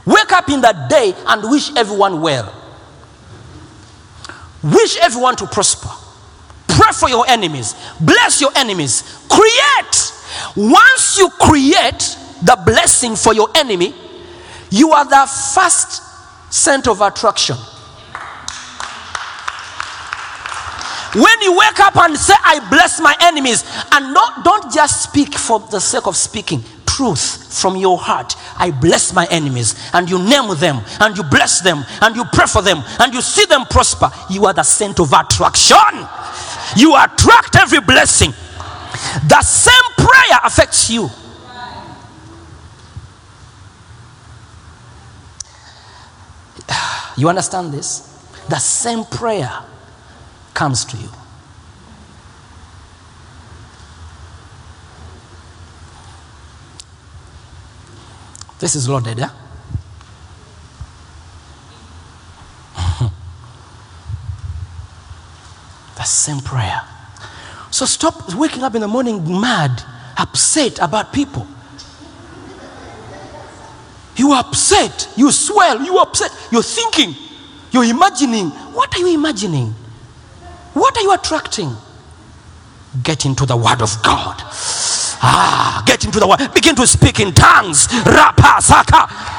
Wake 0.05 0.31
up 0.31 0.49
in 0.49 0.61
that 0.61 0.89
day 0.89 1.13
and 1.27 1.43
wish 1.49 1.75
everyone 1.75 2.21
well. 2.21 2.53
Wish 4.63 4.97
everyone 4.97 5.35
to 5.37 5.47
prosper. 5.47 5.89
Pray 6.71 6.91
for 6.93 7.09
your 7.09 7.27
enemies. 7.27 7.75
Bless 7.99 8.39
your 8.39 8.51
enemies. 8.55 9.03
Create. 9.29 10.13
Once 10.55 11.17
you 11.17 11.29
create 11.31 12.17
the 12.43 12.57
blessing 12.65 13.15
for 13.15 13.33
your 13.33 13.49
enemy, 13.55 13.93
you 14.69 14.91
are 14.91 15.03
the 15.03 15.27
first 15.53 16.01
center 16.49 16.91
of 16.91 17.01
attraction. 17.01 17.57
When 21.13 21.41
you 21.41 21.57
wake 21.57 21.79
up 21.81 21.97
and 21.97 22.17
say, 22.17 22.33
I 22.41 22.65
bless 22.69 23.01
my 23.01 23.13
enemies, 23.21 23.65
and 23.91 24.13
not, 24.13 24.45
don't 24.45 24.71
just 24.73 25.03
speak 25.03 25.35
for 25.35 25.59
the 25.59 25.81
sake 25.81 26.07
of 26.07 26.15
speaking, 26.15 26.63
truth 26.85 27.59
from 27.59 27.75
your 27.75 27.97
heart. 27.97 28.35
I 28.57 28.71
bless 28.71 29.13
my 29.13 29.27
enemies, 29.29 29.75
and 29.91 30.09
you 30.09 30.17
name 30.19 30.55
them, 30.57 30.79
and 31.01 31.17
you 31.17 31.23
bless 31.23 31.59
them, 31.59 31.83
and 32.01 32.15
you 32.15 32.23
pray 32.31 32.45
for 32.45 32.61
them, 32.61 32.81
and 32.99 33.13
you 33.13 33.21
see 33.21 33.45
them 33.45 33.65
prosper. 33.65 34.09
You 34.29 34.45
are 34.45 34.53
the 34.53 34.63
center 34.63 35.03
of 35.03 35.11
attraction. 35.11 36.07
You 36.75 36.95
attract 36.95 37.55
every 37.55 37.81
blessing. 37.81 38.31
The 39.27 39.41
same 39.41 39.73
prayer 39.97 40.39
affects 40.43 40.89
you. 40.89 41.09
You 47.17 47.29
understand 47.29 47.73
this? 47.73 48.07
The 48.49 48.57
same 48.57 49.03
prayer 49.05 49.51
comes 50.53 50.85
to 50.85 50.97
you. 50.97 51.09
This 58.59 58.75
is 58.75 58.87
loaded, 58.87 59.17
yeah? 59.17 59.40
The 66.01 66.07
same 66.07 66.39
prayer. 66.39 66.81
So 67.69 67.85
stop 67.85 68.33
waking 68.33 68.63
up 68.63 68.75
in 68.75 68.81
the 68.81 68.87
morning 68.87 69.39
mad, 69.39 69.83
upset 70.17 70.79
about 70.79 71.13
people. 71.13 71.47
You 74.15 74.31
are 74.31 74.43
upset, 74.43 75.07
you 75.15 75.31
swell, 75.31 75.81
you 75.81 75.97
are 75.97 76.07
upset, 76.07 76.31
you're 76.51 76.63
thinking, 76.63 77.15
you're 77.71 77.85
imagining. 77.85 78.49
What 78.73 78.93
are 78.95 78.99
you 78.99 79.13
imagining? 79.13 79.73
What 80.73 80.97
are 80.97 81.01
you 81.01 81.13
attracting? 81.13 81.71
Get 83.03 83.25
into 83.25 83.45
the 83.45 83.55
Word 83.55 83.81
of 83.81 83.95
God. 84.03 84.41
Ah, 85.23 85.83
get 85.85 86.03
into 86.03 86.19
the 86.19 86.27
Word. 86.27 86.39
Begin 86.53 86.75
to 86.75 86.87
speak 86.87 87.19
in 87.19 87.31
tongues. 87.31 87.87
Rapa 87.87 88.61
saka. 88.61 89.30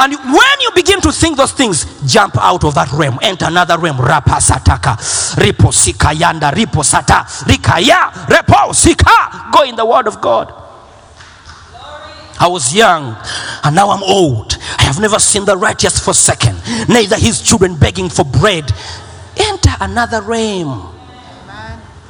And 0.00 0.14
when 0.14 0.60
you 0.60 0.70
begin 0.76 1.00
to 1.00 1.10
think 1.10 1.36
those 1.36 1.52
things, 1.52 1.84
jump 2.06 2.36
out 2.38 2.62
of 2.64 2.74
that 2.76 2.92
realm, 2.92 3.18
enter 3.20 3.46
another 3.46 3.78
realm. 3.78 3.96
Rapa 3.96 4.38
sataka, 4.38 4.96
ripo 5.36 5.72
sika 5.72 6.08
yanda, 6.08 6.52
sata, 6.52 7.24
rikaya, 7.44 8.12
repo 8.28 8.72
sika. 8.72 9.50
Go 9.52 9.64
in 9.64 9.74
the 9.74 9.84
Word 9.84 10.06
of 10.06 10.20
God. 10.20 10.54
I 12.40 12.46
was 12.46 12.72
young 12.72 13.16
and 13.64 13.74
now 13.74 13.90
I'm 13.90 14.02
old. 14.04 14.56
I 14.78 14.84
have 14.84 15.00
never 15.00 15.18
seen 15.18 15.44
the 15.44 15.56
righteous 15.56 15.98
forsaken, 15.98 16.54
neither 16.88 17.16
his 17.16 17.42
children 17.42 17.76
begging 17.76 18.08
for 18.08 18.24
bread. 18.24 18.70
Enter 19.36 19.72
another 19.80 20.22
realm. 20.22 20.94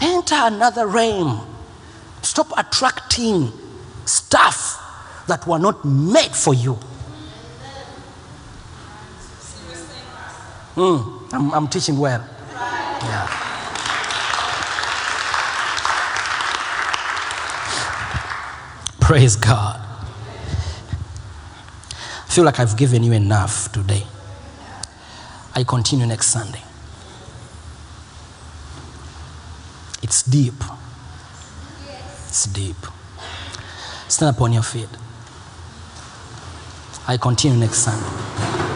Enter 0.00 0.36
another 0.36 0.86
realm. 0.86 1.46
Stop 2.20 2.52
attracting 2.58 3.50
stuff 4.04 5.24
that 5.28 5.46
were 5.46 5.58
not 5.58 5.84
made 5.84 6.36
for 6.36 6.52
you. 6.52 6.78
Mm, 10.78 11.32
I'm, 11.32 11.52
I'm 11.54 11.66
teaching 11.66 11.98
well. 11.98 12.24
Yeah. 12.52 13.26
Praise 19.00 19.34
God. 19.34 19.80
I 21.90 22.30
feel 22.30 22.44
like 22.44 22.60
I've 22.60 22.76
given 22.76 23.02
you 23.02 23.10
enough 23.10 23.72
today. 23.72 24.04
I 25.52 25.64
continue 25.64 26.06
next 26.06 26.28
Sunday. 26.28 26.62
It's 30.00 30.22
deep. 30.22 30.62
It's 32.28 32.44
deep. 32.44 32.76
Stand 34.06 34.36
up 34.36 34.40
on 34.40 34.52
your 34.52 34.62
feet. 34.62 34.88
I 37.08 37.16
continue 37.16 37.58
next 37.58 37.78
Sunday. 37.78 38.67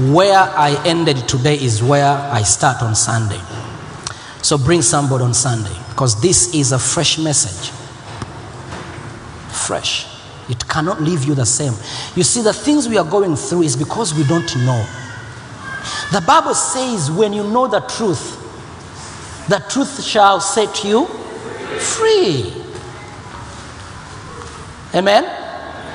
Where 0.00 0.38
I 0.38 0.80
ended 0.86 1.28
today 1.28 1.56
is 1.56 1.82
where 1.82 2.06
I 2.06 2.42
start 2.42 2.82
on 2.82 2.94
Sunday. 2.94 3.40
So 4.42 4.56
bring 4.56 4.80
somebody 4.80 5.24
on 5.24 5.34
Sunday 5.34 5.76
because 5.90 6.20
this 6.22 6.54
is 6.54 6.72
a 6.72 6.78
fresh 6.78 7.18
message. 7.18 7.70
Fresh. 9.50 10.06
It 10.48 10.66
cannot 10.66 11.02
leave 11.02 11.24
you 11.24 11.34
the 11.34 11.44
same. 11.44 11.74
You 12.16 12.22
see, 12.22 12.40
the 12.40 12.52
things 12.52 12.88
we 12.88 12.96
are 12.96 13.04
going 13.04 13.36
through 13.36 13.62
is 13.62 13.76
because 13.76 14.14
we 14.14 14.24
don't 14.24 14.56
know. 14.64 14.86
The 16.12 16.22
Bible 16.26 16.54
says, 16.54 17.10
when 17.10 17.32
you 17.32 17.44
know 17.44 17.68
the 17.68 17.80
truth, 17.80 18.38
the 19.48 19.62
truth 19.68 20.02
shall 20.02 20.40
set 20.40 20.82
you 20.82 21.06
free. 21.78 22.52
Amen? 24.94 25.39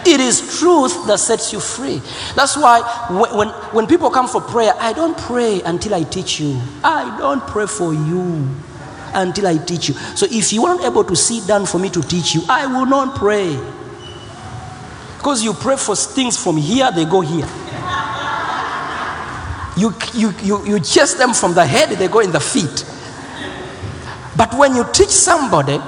It 0.07 0.19
is 0.19 0.59
truth 0.59 1.07
that 1.07 1.19
sets 1.19 1.51
you 1.51 1.59
free. 1.59 1.99
That's 2.35 2.55
why 2.55 2.81
when, 3.09 3.49
when, 3.49 3.87
people 3.87 4.11
come 4.11 4.27
for 4.27 4.39
prayer, 4.39 4.73
I 4.77 4.93
don't 4.93 5.17
pray 5.17 5.61
until 5.63 5.95
I 5.95 6.03
teach 6.03 6.39
you. 6.39 6.61
I 6.83 7.17
don't 7.17 7.41
pray 7.47 7.65
for 7.65 7.91
you 7.91 8.47
until 9.15 9.47
I 9.47 9.57
teach 9.57 9.89
you. 9.89 9.95
So 10.15 10.27
if 10.29 10.53
you 10.53 10.63
aren't 10.65 10.83
able 10.83 11.03
to 11.05 11.15
sit 11.15 11.47
down 11.47 11.65
for 11.65 11.79
me 11.79 11.89
to 11.89 12.01
teach 12.03 12.35
you, 12.35 12.43
I 12.47 12.67
will 12.67 12.85
not 12.85 13.17
pray. 13.17 13.59
Because 15.17 15.43
you 15.43 15.53
pray 15.53 15.75
for 15.75 15.95
things 15.95 16.37
from 16.41 16.57
here, 16.57 16.91
they 16.91 17.05
go 17.05 17.21
here. 17.21 17.47
You, 19.77 19.91
you, 20.13 20.33
you, 20.43 20.65
you 20.65 20.79
chase 20.79 21.15
them 21.15 21.33
from 21.33 21.55
the 21.55 21.65
head, 21.65 21.89
they 21.97 22.07
go 22.07 22.19
in 22.19 22.31
the 22.31 22.39
feet. 22.39 22.85
But 24.37 24.53
when 24.53 24.75
you 24.75 24.85
teach 24.93 25.09
somebody, 25.09 25.79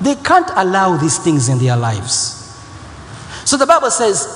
they 0.00 0.14
can't 0.14 0.50
allow 0.54 0.96
these 0.96 1.18
things 1.18 1.48
in 1.48 1.58
their 1.58 1.76
lives. 1.76 2.35
So 3.46 3.56
the 3.56 3.64
Bible 3.64 3.92
says, 3.92 4.26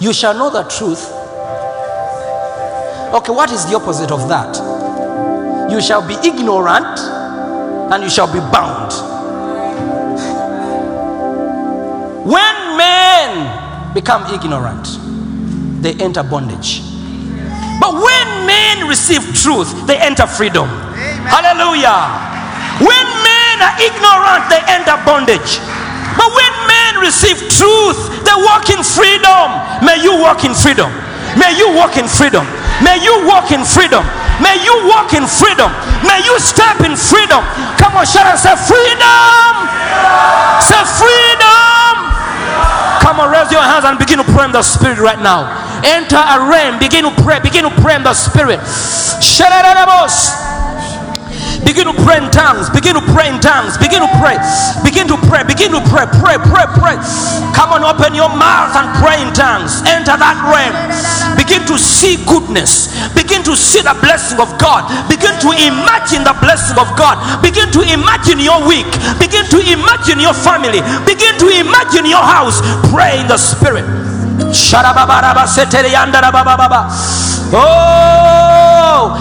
You 0.00 0.12
shall 0.12 0.34
know 0.34 0.50
the 0.50 0.64
truth. 0.64 1.06
Okay, 3.14 3.30
what 3.32 3.52
is 3.52 3.64
the 3.70 3.76
opposite 3.76 4.10
of 4.10 4.28
that? 4.28 5.70
You 5.70 5.80
shall 5.80 6.02
be 6.06 6.14
ignorant 6.26 6.98
and 7.94 8.02
you 8.02 8.10
shall 8.10 8.26
be 8.26 8.40
bound. 8.50 8.90
When 12.26 12.56
men 12.76 13.94
become 13.94 14.26
ignorant, 14.34 14.88
they 15.80 15.94
enter 16.02 16.24
bondage. 16.24 16.82
But 17.78 17.94
when 17.94 18.26
men 18.50 18.88
receive 18.88 19.22
truth, 19.32 19.86
they 19.86 19.96
enter 19.96 20.26
freedom. 20.26 20.66
Hallelujah. 21.30 22.02
When 22.82 23.06
men 23.22 23.62
are 23.62 23.78
ignorant, 23.78 24.50
they 24.50 24.58
enter 24.66 24.98
bondage. 25.06 25.62
But 26.18 26.34
when 26.34 26.55
receive 27.00 27.38
truth, 27.52 27.98
they 28.24 28.36
walk 28.46 28.68
in 28.70 28.82
freedom. 28.82 29.48
May 29.84 30.00
you 30.02 30.16
walk 30.18 30.44
in 30.44 30.54
freedom. 30.54 30.88
May 31.36 31.52
you 31.56 31.74
walk 31.74 31.96
in 31.96 32.08
freedom. 32.08 32.46
May 32.80 33.02
you 33.02 33.26
walk 33.26 33.52
in 33.52 33.64
freedom. 33.64 34.04
May 34.40 34.60
you 34.60 34.74
walk 34.88 35.12
in 35.16 35.24
freedom. 35.24 35.72
May 36.04 36.20
you 36.24 36.36
step 36.40 36.80
in 36.84 36.96
freedom. 36.96 37.40
Come 37.80 37.96
on, 37.96 38.04
shout 38.04 38.28
and 38.28 38.38
say 38.38 38.52
freedom. 38.56 39.52
Say 40.60 40.82
freedom. 41.00 41.92
Come 43.00 43.20
on, 43.20 43.30
raise 43.32 43.50
your 43.52 43.62
hands 43.62 43.84
and 43.84 43.98
begin 43.98 44.18
to 44.18 44.24
pray 44.24 44.44
in 44.44 44.52
the 44.52 44.62
spirit 44.62 44.98
right 44.98 45.20
now. 45.20 45.48
Enter 45.84 46.20
a 46.20 46.48
realm. 46.48 46.78
Begin 46.78 47.04
to 47.04 47.14
pray. 47.22 47.40
Begin 47.40 47.64
to 47.64 47.74
pray 47.80 47.96
in 47.96 48.02
the 48.02 48.14
spirit. 48.14 48.60
Shadadadabos. 49.20 50.45
Begin 51.66 51.90
to 51.90 51.96
pray 52.06 52.22
in 52.22 52.30
tongues. 52.30 52.70
Begin 52.70 52.94
to 52.94 53.02
pray 53.10 53.26
in 53.26 53.42
tongues. 53.42 53.74
Begin 53.76 53.98
to 53.98 54.10
pray. 54.22 54.38
Begin 54.86 55.10
to 55.10 55.18
pray. 55.26 55.42
Begin 55.42 55.74
to 55.74 55.82
pray. 55.90 56.06
Pray, 56.22 56.38
pray, 56.38 56.66
pray. 56.78 56.96
Come 57.58 57.74
on, 57.74 57.82
open 57.82 58.14
your 58.14 58.30
mouth 58.30 58.78
and 58.78 58.86
pray 59.02 59.18
in 59.18 59.34
tongues. 59.34 59.82
Enter 59.82 60.14
that 60.14 60.38
realm. 60.46 60.78
Begin 61.34 61.66
to 61.66 61.74
see 61.74 62.22
goodness. 62.22 62.94
Begin 63.18 63.42
to 63.42 63.58
see 63.58 63.82
the 63.82 63.98
blessing 63.98 64.38
of 64.38 64.54
God. 64.62 64.86
Begin 65.10 65.34
to 65.42 65.50
imagine 65.58 66.22
the 66.22 66.38
blessing 66.38 66.78
of 66.78 66.86
God. 66.94 67.18
Begin 67.42 67.66
to 67.74 67.82
imagine 67.82 68.38
your 68.38 68.62
week. 68.62 68.86
Begin 69.18 69.42
to 69.50 69.58
imagine 69.66 70.22
your 70.22 70.38
family. 70.38 70.78
Begin 71.02 71.34
to 71.42 71.50
imagine 71.50 72.06
your 72.06 72.22
house. 72.22 72.62
Pray 72.94 73.18
in 73.18 73.26
the 73.26 73.36
spirit. 73.36 73.84
Sharababaraba 74.54 75.50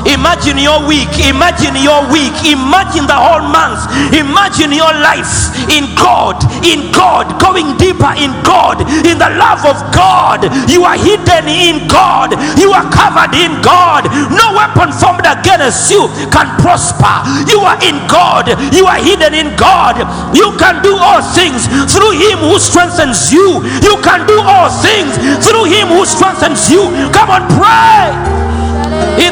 imagine 0.05 0.57
your 0.57 0.85
week. 0.87 1.09
Imagine 1.21 1.75
your 1.77 2.05
week. 2.11 2.33
Imagine 2.45 3.05
the 3.07 3.17
whole 3.17 3.45
month. 3.45 3.85
Imagine 4.13 4.71
your 4.73 4.91
life 5.01 5.53
in 5.69 5.89
God. 5.95 6.39
In 6.65 6.91
God. 6.91 7.39
Going 7.39 7.77
deeper 7.77 8.13
in 8.17 8.31
God. 8.43 8.81
In 9.05 9.17
the 9.17 9.31
love 9.37 9.65
of 9.65 9.77
God. 9.93 10.47
You 10.69 10.83
are 10.83 10.97
hidden 10.97 11.47
in 11.49 11.87
God. 11.87 12.33
You 12.57 12.71
are 12.71 12.85
covered 12.91 13.33
in 13.35 13.61
God. 13.61 14.07
No 14.31 14.55
weapon 14.55 14.91
formed 14.91 15.25
against 15.25 15.89
you 15.89 16.07
can 16.31 16.47
prosper. 16.59 17.23
You 17.47 17.61
are 17.61 17.79
in 17.83 17.97
God. 18.07 18.49
You 18.73 18.85
are 18.85 18.99
hidden 18.99 19.33
in 19.33 19.55
God. 19.55 19.97
You 20.35 20.55
can 20.57 20.81
do 20.83 20.95
all 20.97 21.21
things 21.21 21.67
through 21.91 22.11
Him 22.17 22.39
who 22.39 22.59
strengthens 22.59 23.31
you. 23.31 23.63
You 23.81 23.95
can 24.01 24.27
do 24.27 24.39
all 24.41 24.69
things 24.69 25.15
through 25.45 25.65
Him 25.65 25.87
who 25.87 26.05
strengthens 26.05 26.69
you. 26.69 26.89
Come 27.11 27.29
on, 27.29 27.47
pray 27.57 28.34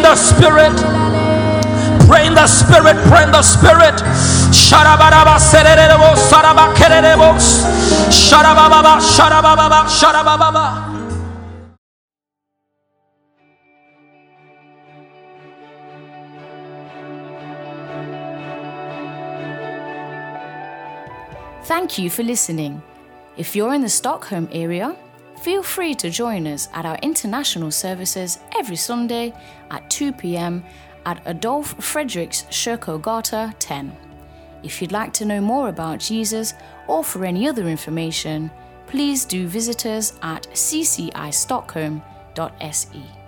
the 0.04 0.16
spirit. 0.16 0.76
Pray 2.08 2.28
in 2.28 2.36
the 2.36 2.46
spirit. 2.46 2.98
Pray 3.08 3.24
in 3.24 3.32
the 3.32 3.42
spirit. 3.42 3.96
Sharabaraba 4.52 5.40
sererebo 5.40 6.16
saraba 6.16 6.76
kererebo. 6.76 7.40
Sharababa 8.12 9.00
sharababa 9.00 9.88
sharababa. 9.88 10.94
Thank 21.64 21.98
you 21.98 22.10
for 22.10 22.24
listening. 22.24 22.84
If 23.38 23.56
you're 23.56 23.74
in 23.74 23.82
the 23.82 23.90
Stockholm 23.90 24.50
area, 24.52 24.96
feel 25.44 25.62
free 25.62 25.94
to 25.94 26.10
join 26.10 26.48
us 26.48 26.70
at 26.74 26.86
our 26.86 26.98
international 27.02 27.70
services 27.70 28.40
every 28.58 28.78
Sunday 28.78 29.34
at 29.72 29.90
2 29.90 30.14
pm 30.14 30.64
at 31.06 31.22
Adolf 31.28 31.76
Fredriks 31.80 32.48
Kyrkogata 32.48 33.54
10. 33.60 33.92
If 34.64 34.82
you'd 34.82 34.94
like 34.94 35.12
to 35.14 35.26
know 35.26 35.42
more 35.42 35.68
about 35.68 36.00
Jesus 36.00 36.54
or 36.88 37.04
for 37.04 37.26
any 37.26 37.46
other 37.46 37.68
information, 37.68 38.50
please 38.88 39.26
do 39.26 39.46
visit 39.46 39.86
us 39.86 40.14
at 40.22 40.48
ccistockholm.se. 40.54 43.23